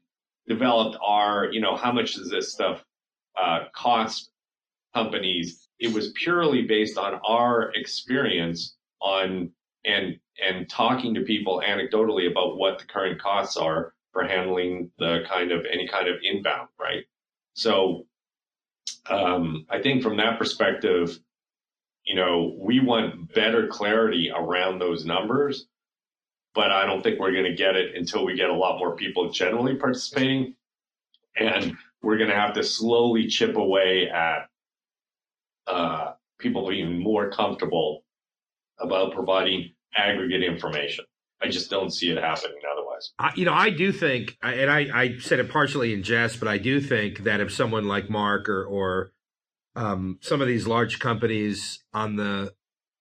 developed 0.48 0.98
our, 1.02 1.46
you 1.46 1.60
know, 1.60 1.76
how 1.76 1.92
much 1.92 2.14
does 2.14 2.30
this 2.30 2.52
stuff 2.52 2.84
uh, 3.40 3.64
cost 3.74 4.30
companies? 4.94 5.68
It 5.78 5.92
was 5.92 6.10
purely 6.12 6.62
based 6.62 6.98
on 6.98 7.20
our 7.24 7.70
experience 7.74 8.74
on 9.00 9.52
and 9.84 10.18
and 10.44 10.68
talking 10.68 11.14
to 11.14 11.22
people 11.22 11.62
anecdotally 11.66 12.30
about 12.30 12.56
what 12.56 12.78
the 12.78 12.84
current 12.84 13.20
costs 13.20 13.56
are 13.56 13.92
for 14.12 14.24
handling 14.24 14.90
the 14.98 15.24
kind 15.28 15.52
of 15.52 15.64
any 15.70 15.88
kind 15.88 16.08
of 16.08 16.16
inbound, 16.22 16.68
right? 16.80 17.04
So 17.54 18.06
um, 19.08 19.66
I 19.68 19.80
think 19.80 20.02
from 20.02 20.16
that 20.18 20.38
perspective, 20.38 21.18
you 22.04 22.14
know, 22.14 22.56
we 22.58 22.80
want 22.80 23.34
better 23.34 23.66
clarity 23.66 24.30
around 24.34 24.78
those 24.78 25.04
numbers, 25.04 25.66
but 26.54 26.70
I 26.70 26.86
don't 26.86 27.02
think 27.02 27.18
we're 27.18 27.32
going 27.32 27.44
to 27.44 27.54
get 27.54 27.76
it 27.76 27.94
until 27.94 28.24
we 28.24 28.34
get 28.34 28.50
a 28.50 28.54
lot 28.54 28.78
more 28.78 28.96
people 28.96 29.30
generally 29.30 29.76
participating. 29.76 30.54
And 31.36 31.76
we're 32.02 32.16
going 32.16 32.30
to 32.30 32.36
have 32.36 32.54
to 32.54 32.64
slowly 32.64 33.26
chip 33.26 33.56
away 33.56 34.08
at 34.08 34.48
uh, 35.66 36.12
people 36.38 36.68
being 36.68 36.98
more 36.98 37.30
comfortable 37.30 38.04
about 38.78 39.12
providing 39.12 39.72
aggregate 39.96 40.42
information. 40.42 41.04
I 41.40 41.48
just 41.48 41.70
don't 41.70 41.92
see 41.92 42.10
it 42.10 42.18
happening 42.18 42.58
otherwise. 42.70 43.12
I, 43.18 43.32
you 43.36 43.44
know, 43.44 43.54
I 43.54 43.70
do 43.70 43.92
think, 43.92 44.36
and 44.42 44.70
I, 44.70 44.88
I 44.92 45.18
said 45.18 45.38
it 45.38 45.50
partially 45.50 45.94
in 45.94 46.02
jest, 46.02 46.40
but 46.40 46.48
I 46.48 46.58
do 46.58 46.80
think 46.80 47.24
that 47.24 47.40
if 47.40 47.52
someone 47.52 47.86
like 47.86 48.10
Mark 48.10 48.48
or, 48.48 48.64
or 48.64 49.12
um, 49.76 50.18
some 50.20 50.40
of 50.40 50.48
these 50.48 50.66
large 50.66 50.98
companies 50.98 51.84
on 51.94 52.16
the 52.16 52.52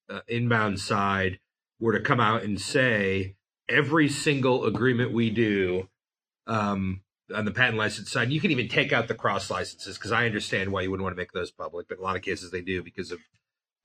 uh, 0.10 0.20
inbound 0.28 0.80
side 0.80 1.40
were 1.80 1.94
to 1.94 2.00
come 2.00 2.20
out 2.20 2.44
and 2.44 2.62
say 2.62 3.36
every 3.68 4.08
single 4.08 4.66
agreement 4.66 5.12
we 5.12 5.30
do 5.30 5.90
um, 6.46 7.02
on 7.34 7.46
the 7.46 7.52
patent 7.52 7.78
license 7.78 8.12
side, 8.12 8.32
you 8.32 8.40
can 8.40 8.52
even 8.52 8.68
take 8.68 8.94
out 8.94 9.08
the 9.08 9.16
cross 9.16 9.50
licenses 9.50 9.98
because 9.98 10.12
I 10.12 10.26
understand 10.26 10.72
why 10.72 10.82
you 10.82 10.92
wouldn't 10.92 11.04
want 11.04 11.16
to 11.16 11.22
make 11.22 11.34
those 11.34 11.52
public, 11.52 11.88
but 11.88 11.98
in 11.98 12.02
a 12.02 12.04
lot 12.04 12.16
of 12.16 12.22
cases 12.22 12.52
they 12.52 12.62
do 12.62 12.82
because 12.82 13.12
of 13.12 13.20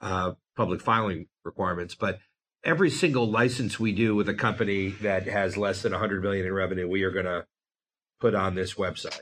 uh, 0.00 0.32
public 0.56 0.80
filing 0.80 1.26
requirements. 1.44 1.94
But 1.94 2.20
every 2.64 2.90
single 2.90 3.31
license 3.31 3.79
we 3.79 3.92
do 3.92 4.14
with 4.14 4.29
a 4.29 4.35
company 4.35 4.90
that 5.03 5.27
has 5.27 5.57
less 5.57 5.83
than 5.83 5.92
100 5.92 6.22
million 6.22 6.46
in 6.46 6.53
revenue, 6.53 6.88
we 6.88 7.03
are 7.03 7.11
going 7.11 7.27
to 7.27 7.46
put 8.20 8.35
on 8.35 8.55
this 8.55 8.75
website. 8.75 9.20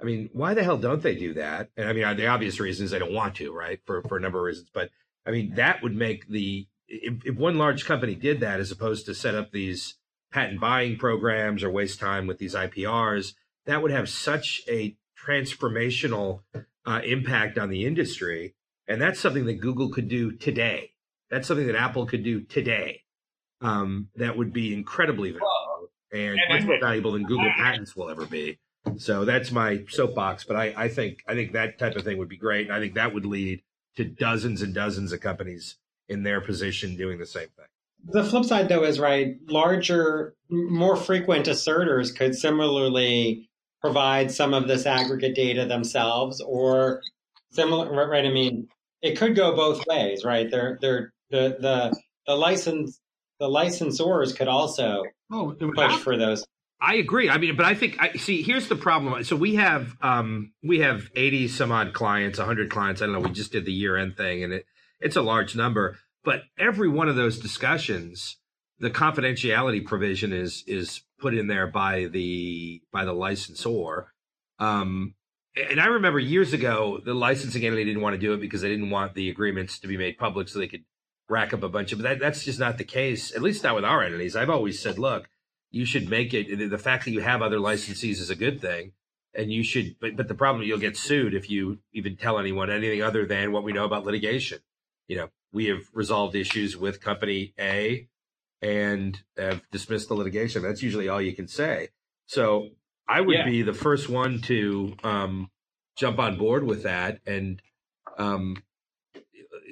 I 0.00 0.04
mean, 0.04 0.30
why 0.32 0.54
the 0.54 0.62
hell 0.62 0.76
don't 0.76 1.02
they 1.02 1.16
do 1.16 1.34
that? 1.34 1.70
And 1.76 1.88
I 1.88 1.92
mean, 1.92 2.16
the 2.16 2.28
obvious 2.28 2.60
reason 2.60 2.84
is 2.84 2.92
they 2.92 3.00
don't 3.00 3.12
want 3.12 3.34
to, 3.36 3.52
right? 3.52 3.80
For 3.84 4.02
for 4.02 4.16
a 4.16 4.20
number 4.20 4.38
of 4.38 4.44
reasons. 4.44 4.70
But 4.72 4.90
I 5.26 5.32
mean, 5.32 5.54
that 5.56 5.82
would 5.82 5.96
make 5.96 6.28
the 6.28 6.68
if, 6.86 7.26
if 7.26 7.36
one 7.36 7.58
large 7.58 7.84
company 7.84 8.14
did 8.14 8.40
that 8.40 8.60
as 8.60 8.70
opposed 8.70 9.06
to 9.06 9.14
set 9.14 9.34
up 9.34 9.50
these 9.50 9.96
patent 10.32 10.60
buying 10.60 10.98
programs 10.98 11.64
or 11.64 11.70
waste 11.70 11.98
time 11.98 12.26
with 12.26 12.38
these 12.38 12.54
IPRs, 12.54 13.34
that 13.66 13.82
would 13.82 13.90
have 13.90 14.08
such 14.08 14.62
a 14.68 14.96
transformational 15.20 16.42
uh, 16.86 17.00
impact 17.04 17.58
on 17.58 17.68
the 17.68 17.84
industry. 17.84 18.54
And 18.86 19.02
that's 19.02 19.20
something 19.20 19.46
that 19.46 19.60
Google 19.60 19.90
could 19.90 20.08
do 20.08 20.32
today. 20.32 20.92
That's 21.30 21.46
something 21.46 21.66
that 21.66 21.76
Apple 21.76 22.06
could 22.06 22.22
do 22.22 22.42
today. 22.42 23.02
Um, 23.60 24.08
that 24.16 24.36
would 24.36 24.52
be 24.52 24.72
incredibly 24.72 25.30
valuable 25.30 25.90
and, 26.12 26.38
much 26.48 26.62
more 26.62 26.78
valuable 26.80 27.12
than 27.12 27.24
Google 27.24 27.50
patents 27.56 27.96
will 27.96 28.08
ever 28.08 28.24
be. 28.24 28.58
So 28.96 29.24
that's 29.24 29.50
my 29.50 29.84
soapbox. 29.88 30.44
But 30.44 30.56
I, 30.56 30.74
I 30.76 30.88
think 30.88 31.24
I 31.28 31.34
think 31.34 31.52
that 31.52 31.78
type 31.78 31.96
of 31.96 32.04
thing 32.04 32.18
would 32.18 32.28
be 32.28 32.36
great, 32.36 32.66
and 32.66 32.74
I 32.74 32.80
think 32.80 32.94
that 32.94 33.12
would 33.12 33.26
lead 33.26 33.62
to 33.96 34.04
dozens 34.04 34.62
and 34.62 34.72
dozens 34.72 35.12
of 35.12 35.20
companies 35.20 35.76
in 36.08 36.22
their 36.22 36.40
position 36.40 36.96
doing 36.96 37.18
the 37.18 37.26
same 37.26 37.48
thing. 37.56 37.66
The 38.04 38.24
flip 38.24 38.44
side, 38.44 38.68
though, 38.68 38.84
is 38.84 39.00
right. 39.00 39.36
Larger, 39.48 40.34
more 40.48 40.96
frequent 40.96 41.48
asserters 41.48 42.12
could 42.12 42.34
similarly 42.34 43.50
provide 43.80 44.30
some 44.30 44.54
of 44.54 44.68
this 44.68 44.86
aggregate 44.86 45.34
data 45.34 45.66
themselves, 45.66 46.40
or 46.40 47.02
similar. 47.50 48.08
Right? 48.08 48.24
I 48.24 48.30
mean, 48.30 48.68
it 49.02 49.18
could 49.18 49.34
go 49.34 49.54
both 49.54 49.84
ways, 49.86 50.24
right? 50.24 50.50
They're 50.50 50.78
they're 50.80 51.12
the 51.30 51.56
the 51.60 52.00
the 52.26 52.34
license 52.34 53.00
the 53.38 53.46
licensors 53.46 54.36
could 54.36 54.48
also 54.48 55.04
oh, 55.32 55.54
push 55.74 55.96
for 55.96 56.16
those. 56.16 56.44
I 56.80 56.94
agree. 56.94 57.28
I 57.28 57.38
mean, 57.38 57.56
but 57.56 57.66
I 57.66 57.74
think 57.74 57.96
I 57.98 58.12
see. 58.12 58.42
Here's 58.42 58.68
the 58.68 58.76
problem. 58.76 59.24
So 59.24 59.36
we 59.36 59.56
have 59.56 59.96
um 60.00 60.52
we 60.62 60.80
have 60.80 61.10
eighty 61.16 61.48
some 61.48 61.72
odd 61.72 61.92
clients, 61.92 62.38
hundred 62.38 62.70
clients. 62.70 63.02
I 63.02 63.06
don't 63.06 63.14
know. 63.14 63.20
We 63.20 63.30
just 63.30 63.52
did 63.52 63.64
the 63.64 63.72
year 63.72 63.96
end 63.96 64.16
thing, 64.16 64.44
and 64.44 64.52
it 64.52 64.66
it's 65.00 65.16
a 65.16 65.22
large 65.22 65.56
number. 65.56 65.98
But 66.24 66.42
every 66.58 66.88
one 66.88 67.08
of 67.08 67.16
those 67.16 67.38
discussions, 67.38 68.36
the 68.78 68.90
confidentiality 68.90 69.84
provision 69.84 70.32
is 70.32 70.62
is 70.66 71.02
put 71.18 71.34
in 71.34 71.48
there 71.48 71.66
by 71.66 72.04
the 72.04 72.80
by 72.92 73.04
the 73.04 73.12
licensor. 73.12 74.12
Um, 74.60 75.14
and 75.56 75.80
I 75.80 75.86
remember 75.86 76.20
years 76.20 76.52
ago, 76.52 77.00
the 77.04 77.14
licensing 77.14 77.64
entity 77.64 77.84
didn't 77.84 78.02
want 78.02 78.14
to 78.14 78.20
do 78.20 78.34
it 78.34 78.40
because 78.40 78.60
they 78.60 78.68
didn't 78.68 78.90
want 78.90 79.14
the 79.14 79.30
agreements 79.30 79.80
to 79.80 79.88
be 79.88 79.96
made 79.96 80.16
public, 80.16 80.48
so 80.48 80.60
they 80.60 80.68
could 80.68 80.84
rack 81.28 81.52
up 81.52 81.62
a 81.62 81.68
bunch 81.68 81.92
of. 81.92 81.98
But 81.98 82.08
that, 82.08 82.18
that's 82.20 82.44
just 82.44 82.58
not 82.58 82.78
the 82.78 82.84
case. 82.84 83.34
At 83.34 83.42
least 83.42 83.62
not 83.62 83.74
with 83.74 83.84
our 83.84 84.02
entities. 84.02 84.36
I've 84.36 84.50
always 84.50 84.80
said, 84.80 84.98
look, 84.98 85.28
you 85.70 85.84
should 85.84 86.08
make 86.08 86.32
it. 86.34 86.70
The 86.70 86.78
fact 86.78 87.04
that 87.04 87.10
you 87.10 87.20
have 87.20 87.42
other 87.42 87.58
licensees 87.58 88.20
is 88.20 88.30
a 88.30 88.36
good 88.36 88.60
thing, 88.60 88.92
and 89.34 89.52
you 89.52 89.62
should. 89.62 89.96
But 90.00 90.16
but 90.16 90.28
the 90.28 90.34
problem 90.34 90.64
you'll 90.64 90.78
get 90.78 90.96
sued 90.96 91.34
if 91.34 91.50
you 91.50 91.78
even 91.92 92.16
tell 92.16 92.38
anyone 92.38 92.70
anything 92.70 93.02
other 93.02 93.26
than 93.26 93.52
what 93.52 93.64
we 93.64 93.72
know 93.72 93.84
about 93.84 94.04
litigation. 94.04 94.60
You 95.08 95.16
know, 95.16 95.28
we 95.52 95.66
have 95.66 95.88
resolved 95.92 96.34
issues 96.34 96.76
with 96.76 97.00
company 97.00 97.54
A 97.58 98.08
and 98.60 99.20
have 99.36 99.62
dismissed 99.70 100.08
the 100.08 100.14
litigation. 100.14 100.62
That's 100.62 100.82
usually 100.82 101.08
all 101.08 101.20
you 101.20 101.34
can 101.34 101.48
say. 101.48 101.88
So 102.26 102.70
I 103.08 103.20
would 103.20 103.36
yeah. 103.36 103.44
be 103.44 103.62
the 103.62 103.72
first 103.72 104.08
one 104.08 104.40
to 104.42 104.96
um, 105.02 105.50
jump 105.96 106.18
on 106.18 106.36
board 106.36 106.64
with 106.64 106.82
that 106.82 107.20
and 107.26 107.62
um, 108.18 108.62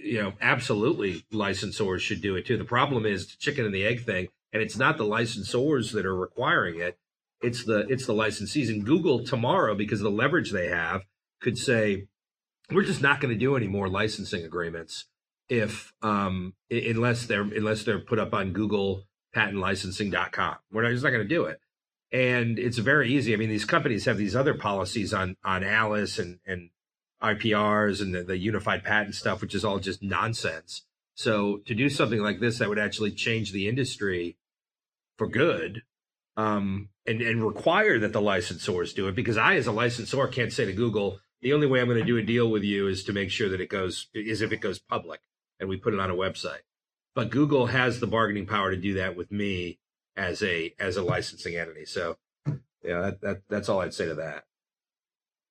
you 0.04 0.22
know, 0.22 0.32
absolutely 0.40 1.24
licensors 1.32 2.00
should 2.00 2.20
do 2.20 2.36
it 2.36 2.46
too. 2.46 2.56
The 2.56 2.64
problem 2.64 3.06
is 3.06 3.26
the 3.26 3.36
chicken 3.38 3.64
and 3.64 3.74
the 3.74 3.86
egg 3.86 4.04
thing, 4.04 4.28
and 4.52 4.62
it's 4.62 4.76
not 4.76 4.98
the 4.98 5.04
licensors 5.04 5.92
that 5.92 6.06
are 6.06 6.16
requiring 6.16 6.80
it. 6.80 6.98
It's 7.42 7.64
the 7.64 7.86
it's 7.88 8.06
the 8.06 8.14
licensees. 8.14 8.68
And 8.68 8.84
Google 8.84 9.24
tomorrow, 9.24 9.74
because 9.74 10.00
the 10.00 10.10
leverage 10.10 10.52
they 10.52 10.68
have, 10.68 11.02
could 11.40 11.58
say, 11.58 12.06
we're 12.70 12.84
just 12.84 13.02
not 13.02 13.20
going 13.20 13.32
to 13.32 13.38
do 13.38 13.56
any 13.56 13.68
more 13.68 13.88
licensing 13.88 14.44
agreements 14.44 15.06
if 15.48 15.92
um 16.02 16.54
unless 16.70 17.26
they're 17.26 17.42
unless 17.42 17.84
they're 17.84 18.00
put 18.00 18.18
up 18.18 18.34
on 18.34 18.52
Google 18.52 19.04
patent 19.32 19.58
patentlicensing.com. 19.58 20.56
We're 20.72 20.82
not, 20.82 20.90
just 20.90 21.04
not 21.04 21.10
going 21.10 21.22
to 21.22 21.28
do 21.28 21.44
it. 21.44 21.60
And 22.12 22.58
it's 22.58 22.78
very 22.78 23.12
easy. 23.12 23.34
I 23.34 23.36
mean, 23.36 23.50
these 23.50 23.64
companies 23.64 24.04
have 24.06 24.16
these 24.16 24.36
other 24.36 24.54
policies 24.54 25.12
on 25.12 25.36
on 25.44 25.64
Alice 25.64 26.18
and 26.18 26.38
and 26.46 26.70
IPRs 27.22 28.00
and 28.00 28.14
the, 28.14 28.22
the 28.22 28.38
unified 28.38 28.84
patent 28.84 29.14
stuff, 29.14 29.40
which 29.40 29.54
is 29.54 29.64
all 29.64 29.78
just 29.78 30.02
nonsense. 30.02 30.82
So 31.14 31.58
to 31.66 31.74
do 31.74 31.88
something 31.88 32.20
like 32.20 32.40
this 32.40 32.58
that 32.58 32.68
would 32.68 32.78
actually 32.78 33.12
change 33.12 33.52
the 33.52 33.68
industry 33.68 34.36
for 35.16 35.26
good, 35.26 35.82
um, 36.36 36.90
and 37.06 37.22
and 37.22 37.44
require 37.44 37.98
that 37.98 38.12
the 38.12 38.20
licensors 38.20 38.94
do 38.94 39.08
it, 39.08 39.14
because 39.14 39.38
I, 39.38 39.56
as 39.56 39.66
a 39.66 39.72
licensor, 39.72 40.26
can't 40.28 40.52
say 40.52 40.66
to 40.66 40.72
Google, 40.72 41.20
the 41.40 41.52
only 41.52 41.66
way 41.66 41.80
I'm 41.80 41.88
going 41.88 41.98
to 41.98 42.04
do 42.04 42.18
a 42.18 42.22
deal 42.22 42.50
with 42.50 42.64
you 42.64 42.88
is 42.88 43.04
to 43.04 43.12
make 43.12 43.30
sure 43.30 43.48
that 43.48 43.60
it 43.60 43.70
goes 43.70 44.08
is 44.14 44.42
if 44.42 44.52
it 44.52 44.60
goes 44.60 44.78
public 44.78 45.20
and 45.58 45.68
we 45.68 45.76
put 45.76 45.94
it 45.94 46.00
on 46.00 46.10
a 46.10 46.14
website. 46.14 46.60
But 47.14 47.30
Google 47.30 47.66
has 47.66 48.00
the 48.00 48.06
bargaining 48.06 48.46
power 48.46 48.70
to 48.70 48.76
do 48.76 48.94
that 48.94 49.16
with 49.16 49.32
me 49.32 49.78
as 50.16 50.42
a 50.42 50.74
as 50.78 50.96
a 50.96 51.02
licensing 51.02 51.56
entity. 51.56 51.86
So 51.86 52.18
yeah, 52.84 53.00
that, 53.00 53.20
that 53.22 53.42
that's 53.48 53.68
all 53.68 53.80
I'd 53.80 53.94
say 53.94 54.06
to 54.06 54.14
that. 54.16 54.44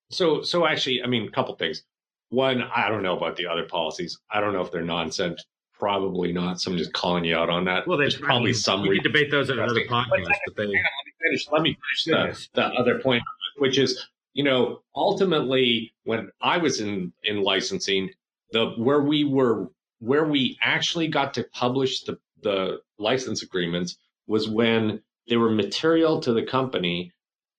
So, 0.09 0.41
so 0.41 0.65
actually, 0.65 1.03
I 1.03 1.07
mean, 1.07 1.27
a 1.27 1.31
couple 1.31 1.55
things. 1.55 1.83
One, 2.29 2.63
I 2.75 2.89
don't 2.89 3.03
know 3.03 3.17
about 3.17 3.35
the 3.35 3.47
other 3.47 3.63
policies. 3.63 4.19
I 4.31 4.39
don't 4.39 4.53
know 4.53 4.61
if 4.61 4.71
they're 4.71 4.81
nonsense. 4.81 5.43
Probably 5.77 6.31
not. 6.31 6.61
So 6.61 6.71
I'm 6.71 6.77
just 6.77 6.93
calling 6.93 7.25
you 7.25 7.35
out 7.35 7.49
on 7.49 7.65
that. 7.65 7.85
Well, 7.87 7.97
there's 7.97 8.15
probably 8.15 8.53
some. 8.53 8.81
We 8.81 8.89
re- 8.89 8.95
can 8.97 9.11
debate 9.11 9.29
those 9.29 9.49
at 9.49 9.57
another 9.57 9.81
podcast, 9.81 10.27
but 10.45 10.55
they 10.55 10.63
on, 10.63 10.69
let 10.71 10.81
me 11.05 11.13
finish. 11.21 11.47
Let 11.51 11.61
me 11.61 11.77
finish 12.05 12.47
the, 12.53 12.61
the 12.61 12.65
other 12.67 12.99
point, 12.99 13.23
which 13.57 13.77
is, 13.77 14.07
you 14.33 14.43
know, 14.43 14.81
ultimately, 14.95 15.93
when 16.05 16.31
I 16.41 16.57
was 16.57 16.79
in 16.79 17.11
in 17.23 17.41
licensing, 17.41 18.09
the 18.51 18.71
where 18.77 19.01
we 19.01 19.25
were, 19.25 19.69
where 19.99 20.25
we 20.25 20.57
actually 20.61 21.09
got 21.09 21.33
to 21.33 21.43
publish 21.53 22.03
the 22.03 22.17
the 22.41 22.79
license 22.97 23.43
agreements 23.43 23.97
was 24.27 24.47
when 24.47 25.01
they 25.27 25.35
were 25.35 25.51
material 25.51 26.19
to 26.21 26.31
the 26.31 26.43
company, 26.43 27.11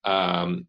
um, 0.05 0.67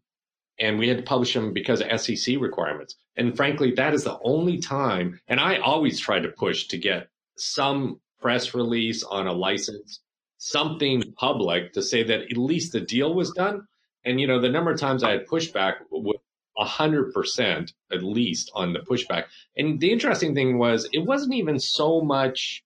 and 0.60 0.78
we 0.78 0.88
had 0.88 0.98
to 0.98 1.02
publish 1.02 1.34
them 1.34 1.52
because 1.52 1.80
of 1.80 2.00
SEC 2.00 2.36
requirements. 2.40 2.96
And 3.16 3.36
frankly, 3.36 3.72
that 3.72 3.94
is 3.94 4.04
the 4.04 4.18
only 4.22 4.58
time. 4.58 5.20
And 5.28 5.40
I 5.40 5.58
always 5.58 5.98
try 5.98 6.20
to 6.20 6.28
push 6.28 6.68
to 6.68 6.78
get 6.78 7.08
some 7.36 8.00
press 8.20 8.54
release 8.54 9.02
on 9.02 9.26
a 9.26 9.32
license 9.32 10.00
something 10.38 11.02
public 11.16 11.72
to 11.72 11.82
say 11.82 12.02
that 12.04 12.22
at 12.22 12.36
least 12.36 12.72
the 12.72 12.80
deal 12.80 13.12
was 13.12 13.30
done. 13.32 13.66
And 14.04 14.20
you 14.20 14.26
know, 14.26 14.40
the 14.40 14.48
number 14.48 14.70
of 14.70 14.80
times 14.80 15.02
I 15.02 15.10
had 15.10 15.26
pushback 15.26 15.74
was 15.90 16.16
hundred 16.60 17.12
percent 17.12 17.72
at 17.92 18.02
least 18.02 18.50
on 18.54 18.72
the 18.72 18.80
pushback. 18.80 19.24
And 19.56 19.78
the 19.78 19.92
interesting 19.92 20.34
thing 20.34 20.58
was 20.58 20.88
it 20.92 21.06
wasn't 21.06 21.34
even 21.34 21.60
so 21.60 22.00
much 22.00 22.64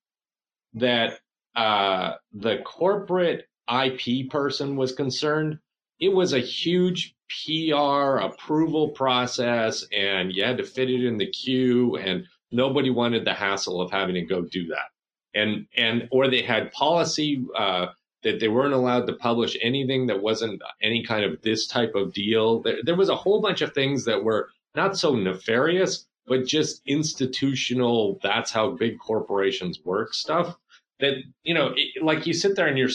that 0.74 1.18
uh, 1.54 2.12
the 2.32 2.58
corporate 2.64 3.48
IP 3.70 4.30
person 4.30 4.76
was 4.76 4.92
concerned. 4.92 5.58
It 6.02 6.12
was 6.12 6.32
a 6.34 6.40
huge 6.40 7.14
PR 7.30 8.18
approval 8.18 8.90
process, 8.90 9.86
and 9.92 10.32
you 10.32 10.44
had 10.44 10.58
to 10.58 10.64
fit 10.64 10.90
it 10.90 11.04
in 11.04 11.16
the 11.16 11.30
queue, 11.30 11.96
and 11.96 12.26
nobody 12.50 12.90
wanted 12.90 13.24
the 13.24 13.34
hassle 13.34 13.80
of 13.80 13.90
having 13.90 14.14
to 14.16 14.22
go 14.22 14.42
do 14.42 14.66
that 14.66 14.92
and 15.34 15.66
and 15.76 16.08
or 16.10 16.28
they 16.28 16.42
had 16.42 16.72
policy 16.72 17.44
uh, 17.56 17.86
that 18.22 18.40
they 18.40 18.48
weren't 18.48 18.74
allowed 18.74 19.06
to 19.06 19.14
publish 19.14 19.56
anything 19.62 20.06
that 20.06 20.22
wasn't 20.22 20.60
any 20.82 21.02
kind 21.02 21.24
of 21.24 21.40
this 21.42 21.66
type 21.66 21.94
of 21.94 22.12
deal. 22.12 22.60
There, 22.62 22.78
there 22.84 22.96
was 22.96 23.08
a 23.08 23.16
whole 23.16 23.40
bunch 23.40 23.62
of 23.62 23.72
things 23.72 24.04
that 24.04 24.22
were 24.22 24.50
not 24.74 24.96
so 24.96 25.14
nefarious, 25.14 26.06
but 26.26 26.46
just 26.46 26.82
institutional. 26.86 28.18
That's 28.22 28.52
how 28.52 28.70
big 28.70 28.98
corporations 28.98 29.80
work 29.84 30.14
stuff. 30.14 30.56
That 31.00 31.14
you 31.42 31.54
know, 31.54 31.72
it, 31.76 32.02
like 32.02 32.26
you 32.26 32.32
sit 32.32 32.56
there 32.56 32.68
and 32.68 32.78
you're. 32.78 32.90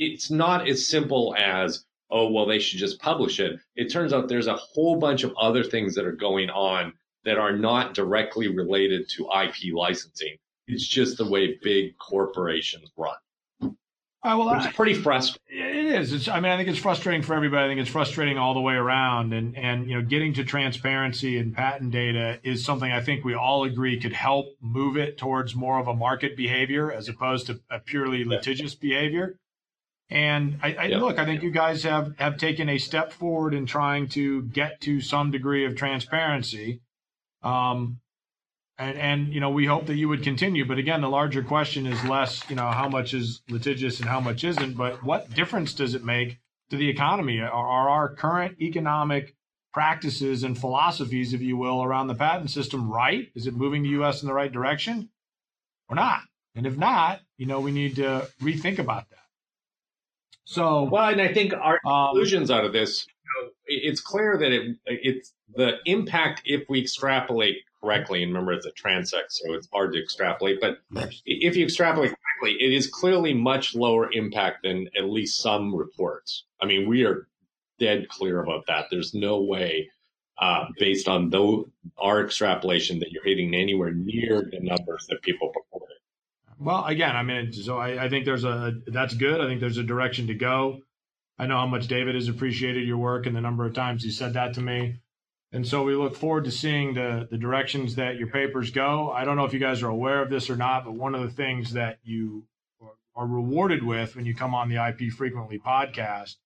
It's 0.00 0.30
not 0.30 0.68
as 0.68 0.86
simple 0.86 1.34
as 1.36 1.84
oh 2.10 2.30
well, 2.30 2.46
they 2.46 2.58
should 2.58 2.78
just 2.78 3.00
publish 3.00 3.40
it. 3.40 3.58
It 3.76 3.90
turns 3.90 4.12
out 4.12 4.28
there's 4.28 4.46
a 4.46 4.56
whole 4.56 4.96
bunch 4.96 5.24
of 5.24 5.34
other 5.40 5.64
things 5.64 5.94
that 5.94 6.04
are 6.04 6.12
going 6.12 6.50
on 6.50 6.92
that 7.24 7.38
are 7.38 7.56
not 7.56 7.94
directly 7.94 8.48
related 8.48 9.08
to 9.10 9.28
IP 9.42 9.74
licensing. 9.74 10.36
It's 10.66 10.86
just 10.86 11.16
the 11.16 11.28
way 11.28 11.58
big 11.62 11.96
corporations 11.98 12.90
run. 12.96 13.16
Right, 14.24 14.34
well, 14.34 14.52
It's 14.54 14.74
pretty 14.74 14.94
frustrating. 14.94 15.40
It 15.48 15.86
is. 15.86 16.12
It's, 16.12 16.28
I 16.28 16.40
mean, 16.40 16.50
I 16.50 16.56
think 16.56 16.68
it's 16.68 16.78
frustrating 16.78 17.22
for 17.22 17.34
everybody. 17.34 17.64
I 17.64 17.68
think 17.68 17.80
it's 17.80 17.88
frustrating 17.88 18.36
all 18.36 18.52
the 18.52 18.60
way 18.60 18.74
around. 18.74 19.32
And 19.32 19.56
and 19.56 19.88
you 19.88 19.94
know, 19.94 20.02
getting 20.02 20.34
to 20.34 20.44
transparency 20.44 21.38
and 21.38 21.54
patent 21.54 21.92
data 21.92 22.40
is 22.42 22.64
something 22.64 22.90
I 22.90 23.00
think 23.00 23.24
we 23.24 23.34
all 23.34 23.64
agree 23.64 24.00
could 24.00 24.12
help 24.12 24.56
move 24.60 24.96
it 24.96 25.18
towards 25.18 25.54
more 25.54 25.78
of 25.78 25.86
a 25.86 25.94
market 25.94 26.36
behavior 26.36 26.92
as 26.92 27.08
opposed 27.08 27.46
to 27.46 27.60
a 27.70 27.78
purely 27.78 28.24
litigious 28.24 28.74
behavior. 28.74 29.38
And 30.10 30.58
I, 30.62 30.74
I 30.74 30.84
Yeah. 30.86 30.98
look, 30.98 31.18
I 31.18 31.24
think 31.24 31.42
you 31.42 31.50
guys 31.50 31.82
have 31.82 32.16
have 32.18 32.38
taken 32.38 32.68
a 32.68 32.78
step 32.78 33.12
forward 33.12 33.52
in 33.54 33.66
trying 33.66 34.08
to 34.10 34.42
get 34.42 34.80
to 34.82 35.00
some 35.00 35.30
degree 35.30 35.66
of 35.66 35.76
transparency. 35.76 36.80
Um, 37.42 38.00
and 38.78 38.96
and 38.96 39.34
you 39.34 39.40
know, 39.40 39.50
we 39.50 39.66
hope 39.66 39.86
that 39.86 39.96
you 39.96 40.08
would 40.08 40.22
continue. 40.22 40.64
But 40.64 40.78
again, 40.78 41.00
the 41.02 41.10
larger 41.10 41.42
question 41.42 41.86
is 41.86 42.02
less, 42.04 42.48
you 42.48 42.56
know, 42.56 42.68
how 42.70 42.88
much 42.88 43.12
is 43.12 43.42
litigious 43.50 44.00
and 44.00 44.08
how 44.08 44.20
much 44.20 44.44
isn't, 44.44 44.76
but 44.76 45.02
what 45.02 45.34
difference 45.34 45.74
does 45.74 45.94
it 45.94 46.04
make 46.04 46.38
to 46.70 46.76
the 46.76 46.88
economy? 46.88 47.40
Are, 47.40 47.50
are 47.50 47.88
our 47.88 48.14
current 48.14 48.60
economic 48.60 49.34
practices 49.74 50.42
and 50.42 50.58
philosophies, 50.58 51.34
if 51.34 51.42
you 51.42 51.56
will, 51.56 51.82
around 51.82 52.06
the 52.06 52.14
patent 52.14 52.50
system 52.50 52.90
right? 52.90 53.30
Is 53.34 53.46
it 53.46 53.54
moving 53.54 53.82
the 53.82 53.90
U.S. 53.90 54.22
in 54.22 54.28
the 54.28 54.34
right 54.34 54.50
direction 54.50 55.10
or 55.88 55.96
not? 55.96 56.22
And 56.54 56.66
if 56.66 56.76
not, 56.76 57.20
you 57.36 57.46
know, 57.46 57.60
we 57.60 57.72
need 57.72 57.96
to 57.96 58.28
rethink 58.40 58.78
about 58.78 59.08
that. 59.10 59.18
So, 60.48 60.84
Well, 60.84 61.10
and 61.10 61.20
I 61.20 61.30
think 61.30 61.52
our 61.52 61.78
um, 61.84 62.14
conclusions 62.14 62.50
out 62.50 62.64
of 62.64 62.72
this, 62.72 63.06
you 63.06 63.44
know, 63.44 63.50
it's 63.66 64.00
clear 64.00 64.38
that 64.38 64.50
it, 64.50 64.78
it's 64.86 65.34
the 65.54 65.72
impact 65.84 66.40
if 66.46 66.64
we 66.70 66.80
extrapolate 66.80 67.58
correctly. 67.82 68.22
And 68.22 68.32
remember, 68.32 68.54
it's 68.54 68.64
a 68.64 68.72
transect, 68.72 69.28
so 69.28 69.52
it's 69.52 69.68
hard 69.70 69.92
to 69.92 70.02
extrapolate. 70.02 70.58
But 70.58 70.78
if 71.26 71.54
you 71.54 71.66
extrapolate 71.66 72.12
correctly, 72.12 72.56
it 72.64 72.72
is 72.72 72.86
clearly 72.86 73.34
much 73.34 73.74
lower 73.74 74.10
impact 74.10 74.62
than 74.62 74.88
at 74.96 75.04
least 75.04 75.42
some 75.42 75.74
reports. 75.74 76.46
I 76.62 76.64
mean, 76.64 76.88
we 76.88 77.04
are 77.04 77.28
dead 77.78 78.08
clear 78.08 78.42
about 78.42 78.64
that. 78.68 78.86
There's 78.90 79.12
no 79.12 79.42
way, 79.42 79.90
uh, 80.40 80.64
based 80.78 81.08
on 81.08 81.30
our 81.98 82.24
extrapolation, 82.24 83.00
that 83.00 83.12
you're 83.12 83.22
hitting 83.22 83.54
anywhere 83.54 83.92
near 83.92 84.48
the 84.50 84.60
numbers 84.60 85.04
that 85.10 85.20
people 85.20 85.52
reported. 85.54 85.98
Well, 86.60 86.84
again, 86.84 87.14
I 87.14 87.22
mean, 87.22 87.52
so 87.52 87.78
I, 87.78 88.04
I 88.04 88.08
think 88.08 88.24
there's 88.24 88.44
a 88.44 88.74
that's 88.86 89.14
good. 89.14 89.40
I 89.40 89.46
think 89.46 89.60
there's 89.60 89.78
a 89.78 89.82
direction 89.84 90.26
to 90.26 90.34
go. 90.34 90.80
I 91.38 91.46
know 91.46 91.56
how 91.56 91.66
much 91.66 91.86
David 91.86 92.16
has 92.16 92.28
appreciated 92.28 92.86
your 92.86 92.98
work 92.98 93.26
and 93.26 93.36
the 93.36 93.40
number 93.40 93.64
of 93.64 93.74
times 93.74 94.02
he 94.02 94.10
said 94.10 94.34
that 94.34 94.54
to 94.54 94.60
me. 94.60 95.00
And 95.52 95.66
so 95.66 95.84
we 95.84 95.94
look 95.94 96.16
forward 96.16 96.44
to 96.44 96.50
seeing 96.50 96.94
the 96.94 97.28
the 97.30 97.38
directions 97.38 97.94
that 97.94 98.16
your 98.16 98.28
papers 98.28 98.70
go. 98.70 99.10
I 99.10 99.24
don't 99.24 99.36
know 99.36 99.44
if 99.44 99.52
you 99.52 99.60
guys 99.60 99.82
are 99.82 99.88
aware 99.88 100.20
of 100.20 100.30
this 100.30 100.50
or 100.50 100.56
not, 100.56 100.84
but 100.84 100.94
one 100.94 101.14
of 101.14 101.22
the 101.22 101.30
things 101.30 101.74
that 101.74 101.98
you 102.02 102.44
are 103.14 103.26
rewarded 103.26 103.82
with 103.82 104.16
when 104.16 104.26
you 104.26 104.34
come 104.34 104.54
on 104.54 104.68
the 104.68 104.76
IP 104.76 105.12
Frequently 105.12 105.58
podcast 105.58 106.36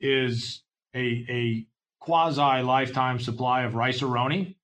is 0.00 0.62
a 0.94 1.26
a 1.28 1.66
quasi 2.00 2.62
lifetime 2.62 3.18
supply 3.18 3.62
of 3.62 3.74
Rice-A-Roni. 3.74 4.54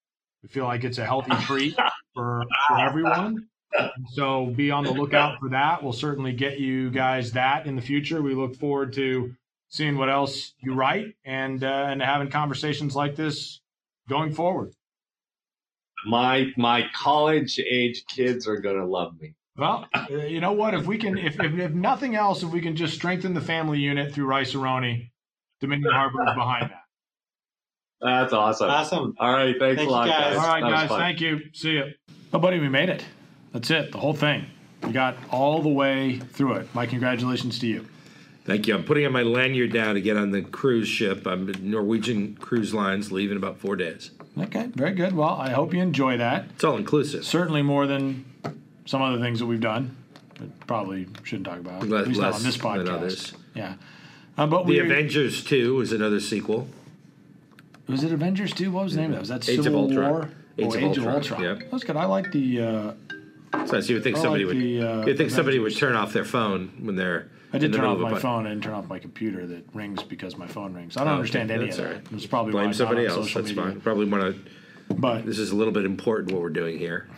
I 0.44 0.46
feel 0.46 0.64
like 0.64 0.84
it's 0.84 0.98
a 0.98 1.04
healthy 1.04 1.34
treat 1.46 1.74
for, 2.14 2.44
for 2.68 2.78
everyone. 2.78 3.48
And 3.76 3.90
So 4.12 4.46
be 4.46 4.70
on 4.70 4.84
the 4.84 4.92
lookout 4.92 5.38
for 5.40 5.50
that. 5.50 5.82
We'll 5.82 5.92
certainly 5.92 6.32
get 6.32 6.58
you 6.58 6.90
guys 6.90 7.32
that 7.32 7.66
in 7.66 7.76
the 7.76 7.82
future. 7.82 8.22
We 8.22 8.34
look 8.34 8.56
forward 8.56 8.92
to 8.94 9.34
seeing 9.68 9.98
what 9.98 10.08
else 10.08 10.54
you 10.60 10.74
write 10.74 11.14
and 11.24 11.62
uh, 11.64 11.86
and 11.88 12.00
having 12.00 12.30
conversations 12.30 12.94
like 12.94 13.16
this 13.16 13.60
going 14.08 14.32
forward. 14.32 14.72
My 16.06 16.52
my 16.56 16.84
college 16.94 17.58
age 17.58 18.04
kids 18.06 18.46
are 18.46 18.58
gonna 18.58 18.86
love 18.86 19.20
me. 19.20 19.34
Well, 19.56 19.86
uh, 19.94 20.06
you 20.10 20.40
know 20.40 20.52
what? 20.52 20.74
If 20.74 20.86
we 20.86 20.98
can, 20.98 21.16
if, 21.16 21.38
if, 21.38 21.56
if 21.56 21.70
nothing 21.72 22.16
else, 22.16 22.42
if 22.42 22.50
we 22.50 22.60
can 22.60 22.74
just 22.74 22.92
strengthen 22.94 23.34
the 23.34 23.40
family 23.40 23.78
unit 23.78 24.12
through 24.12 24.26
Rice-A-Roni, 24.26 25.10
Dominion 25.60 25.92
Harbor 25.92 26.24
is 26.26 26.34
behind 26.34 26.70
that. 26.70 26.82
That's 28.00 28.32
awesome. 28.32 28.68
Awesome. 28.68 29.14
All 29.20 29.32
right, 29.32 29.54
thanks 29.56 29.76
Thank 29.78 29.88
a 29.88 29.92
lot, 29.92 30.08
guys. 30.08 30.34
guys. 30.34 30.44
All 30.44 30.48
right, 30.48 30.60
That 30.60 30.70
guys. 30.70 30.88
fun. 30.88 30.98
Thank 31.00 31.20
you. 31.20 31.40
See 31.52 31.70
you. 31.70 31.92
Oh, 32.32 32.40
buddy, 32.40 32.58
we 32.58 32.68
made 32.68 32.88
it. 32.88 33.04
That's 33.54 33.70
it. 33.70 33.92
The 33.92 33.98
whole 33.98 34.12
thing. 34.12 34.46
You 34.84 34.92
got 34.92 35.16
all 35.30 35.62
the 35.62 35.68
way 35.68 36.18
through 36.18 36.54
it. 36.54 36.74
My 36.74 36.86
congratulations 36.86 37.58
to 37.60 37.66
you. 37.66 37.86
Thank 38.44 38.66
you. 38.66 38.74
I'm 38.74 38.84
putting 38.84 39.06
on 39.06 39.12
my 39.12 39.22
lanyard 39.22 39.72
down 39.72 39.94
to 39.94 40.00
get 40.02 40.18
on 40.18 40.32
the 40.32 40.42
cruise 40.42 40.88
ship. 40.88 41.26
I'm 41.26 41.50
Norwegian 41.62 42.34
Cruise 42.34 42.74
Lines, 42.74 43.10
leave 43.10 43.30
in 43.30 43.38
about 43.38 43.58
four 43.58 43.76
days. 43.76 44.10
Okay, 44.38 44.66
very 44.74 44.92
good. 44.92 45.14
Well, 45.14 45.30
I 45.30 45.50
hope 45.50 45.72
you 45.72 45.80
enjoy 45.80 46.18
that. 46.18 46.46
It's 46.50 46.64
all 46.64 46.76
inclusive. 46.76 47.24
Certainly 47.24 47.62
more 47.62 47.86
than 47.86 48.24
some 48.84 49.00
other 49.00 49.18
things 49.20 49.38
that 49.38 49.46
we've 49.46 49.60
done. 49.60 49.96
But 50.38 50.66
probably 50.66 51.06
shouldn't 51.22 51.46
talk 51.46 51.60
about. 51.60 51.84
Le- 51.84 52.00
At 52.00 52.08
least 52.08 52.20
not 52.20 52.34
on 52.34 52.42
this 52.42 52.58
podcast. 52.58 53.34
Yeah. 53.54 53.76
Uh, 54.36 54.46
but 54.46 54.66
The 54.66 54.80
Avengers 54.80 55.44
2 55.44 55.80
is 55.80 55.92
another 55.92 56.18
sequel. 56.18 56.66
was 57.86 58.02
it 58.02 58.12
Avengers 58.12 58.52
2? 58.52 58.72
What 58.72 58.82
was 58.84 58.94
the 58.96 59.00
name 59.02 59.10
of 59.12 59.14
that? 59.14 59.20
Was 59.20 59.28
that 59.28 59.48
Age 59.48 59.58
of 59.58 59.64
Civil 59.64 59.80
Ultron. 59.84 60.10
War? 60.10 60.30
Age 60.58 60.64
oh, 60.66 60.68
of 60.68 60.76
Age 60.76 60.82
Ultron, 60.84 61.06
of 61.06 61.14
Ultron. 61.14 61.42
yeah. 61.42 61.58
That's 61.70 61.84
good. 61.84 61.96
I 61.96 62.04
like 62.04 62.32
the. 62.32 62.60
Uh, 62.60 62.92
So 63.66 63.78
you 63.78 63.94
would 63.94 64.02
think 64.04 64.16
I 64.16 64.20
somebody 64.22 64.44
like 64.44 64.54
would. 64.54 64.62
the, 64.62 64.82
uh, 64.82 65.06
you'd 65.06 65.16
think 65.16 65.30
somebody 65.30 65.58
would 65.58 65.76
turn 65.76 65.94
off 65.96 66.12
their 66.12 66.24
phone 66.24 66.68
when 66.82 66.96
they're. 66.96 67.30
I 67.52 67.58
did 67.58 67.72
turn 67.72 67.84
off 67.84 67.98
my 67.98 68.18
phone. 68.18 68.46
I 68.46 68.50
didn't 68.50 68.64
turn 68.64 68.74
off 68.74 68.88
my 68.88 68.98
computer 68.98 69.46
that 69.46 69.64
rings 69.74 70.02
because 70.02 70.36
my 70.36 70.46
phone 70.46 70.74
rings. 70.74 70.96
I 70.96 71.04
don't 71.04 71.12
Oh, 71.12 71.16
understand 71.16 71.50
okay, 71.50 71.58
any 71.60 71.66
that's 71.66 71.78
of 71.78 71.84
that. 71.84 71.94
right. 71.94 72.04
It's 72.12 72.26
probably 72.26 72.52
Blame 72.52 72.72
somebody 72.72 73.06
else. 73.06 73.32
That's 73.32 73.48
media. 73.48 73.62
fine. 73.62 73.80
Probably 73.80 74.06
want 74.06 74.34
to. 74.88 74.94
But 74.94 75.24
This 75.24 75.38
is 75.38 75.50
a 75.50 75.56
little 75.56 75.72
bit 75.72 75.84
important 75.84 76.32
what 76.32 76.42
we're 76.42 76.50
doing 76.50 76.78
here. 76.78 77.08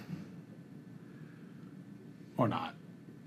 or 2.36 2.48
not. 2.48 2.74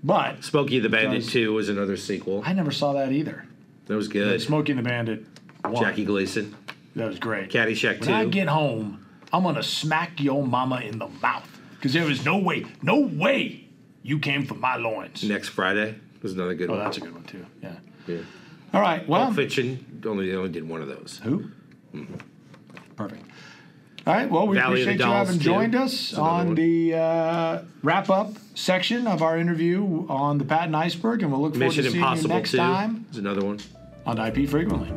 But 0.02 0.44
Smokey 0.44 0.78
the 0.78 0.88
Bandit 0.88 1.24
2 1.24 1.52
was 1.52 1.68
another 1.68 1.96
sequel. 1.96 2.42
I 2.46 2.52
never 2.52 2.70
saw 2.70 2.92
that 2.94 3.12
either. 3.12 3.44
That 3.86 3.96
was 3.96 4.08
good. 4.08 4.40
Smoking 4.40 4.76
the 4.76 4.82
Bandit. 4.82 5.26
One, 5.64 5.82
Jackie 5.82 6.04
Gleason. 6.04 6.56
That 6.96 7.08
was 7.08 7.18
great. 7.18 7.50
Caddyshack 7.50 8.00
When 8.00 8.12
I 8.14 8.24
get 8.24 8.48
home, 8.48 9.04
I'm 9.32 9.42
gonna 9.42 9.62
smack 9.62 10.20
your 10.20 10.46
mama 10.46 10.76
in 10.80 10.98
the 10.98 11.08
mouth 11.08 11.49
because 11.80 11.94
there 11.94 12.10
is 12.10 12.24
no 12.26 12.36
way, 12.36 12.66
no 12.82 13.00
way, 13.00 13.64
you 14.02 14.18
came 14.18 14.44
from 14.44 14.60
my 14.60 14.76
loins. 14.76 15.24
Next 15.24 15.48
Friday 15.48 15.94
was 16.22 16.34
another 16.34 16.54
good 16.54 16.68
Oh, 16.68 16.74
one. 16.74 16.84
that's 16.84 16.98
a 16.98 17.00
good 17.00 17.14
one 17.14 17.24
too. 17.24 17.46
Yeah. 17.62 17.72
Yeah. 18.06 18.18
All 18.74 18.80
right. 18.82 19.06
Well, 19.08 19.24
Pulp 19.24 19.36
Fiction 19.36 20.02
only 20.06 20.32
only 20.34 20.50
did 20.50 20.68
one 20.68 20.82
of 20.82 20.88
those. 20.88 21.20
Who? 21.24 21.50
Perfect. 22.96 23.24
All 24.06 24.14
right. 24.14 24.30
Well, 24.30 24.46
we 24.46 24.56
Valley 24.56 24.82
appreciate 24.82 24.92
you 24.94 24.98
Dolls, 24.98 25.28
having 25.28 25.38
too. 25.40 25.44
joined 25.44 25.74
us 25.74 26.12
another 26.12 26.28
on 26.30 26.46
one. 26.48 26.54
the 26.56 26.94
uh, 26.94 27.62
wrap 27.82 28.10
up 28.10 28.32
section 28.54 29.06
of 29.06 29.22
our 29.22 29.38
interview 29.38 30.06
on 30.08 30.38
the 30.38 30.44
patent 30.44 30.74
iceberg, 30.74 31.22
and 31.22 31.32
we'll 31.32 31.40
look 31.40 31.52
forward 31.54 31.66
Mission 31.68 31.84
to 31.84 31.90
seeing 31.90 32.02
you 32.02 32.06
Impossible 32.06 32.34
next 32.36 32.50
2 32.52 32.56
time 32.58 33.06
is 33.10 33.18
another 33.18 33.44
one. 33.44 33.58
on 34.06 34.18
IP 34.18 34.48
Frequently. 34.48 34.90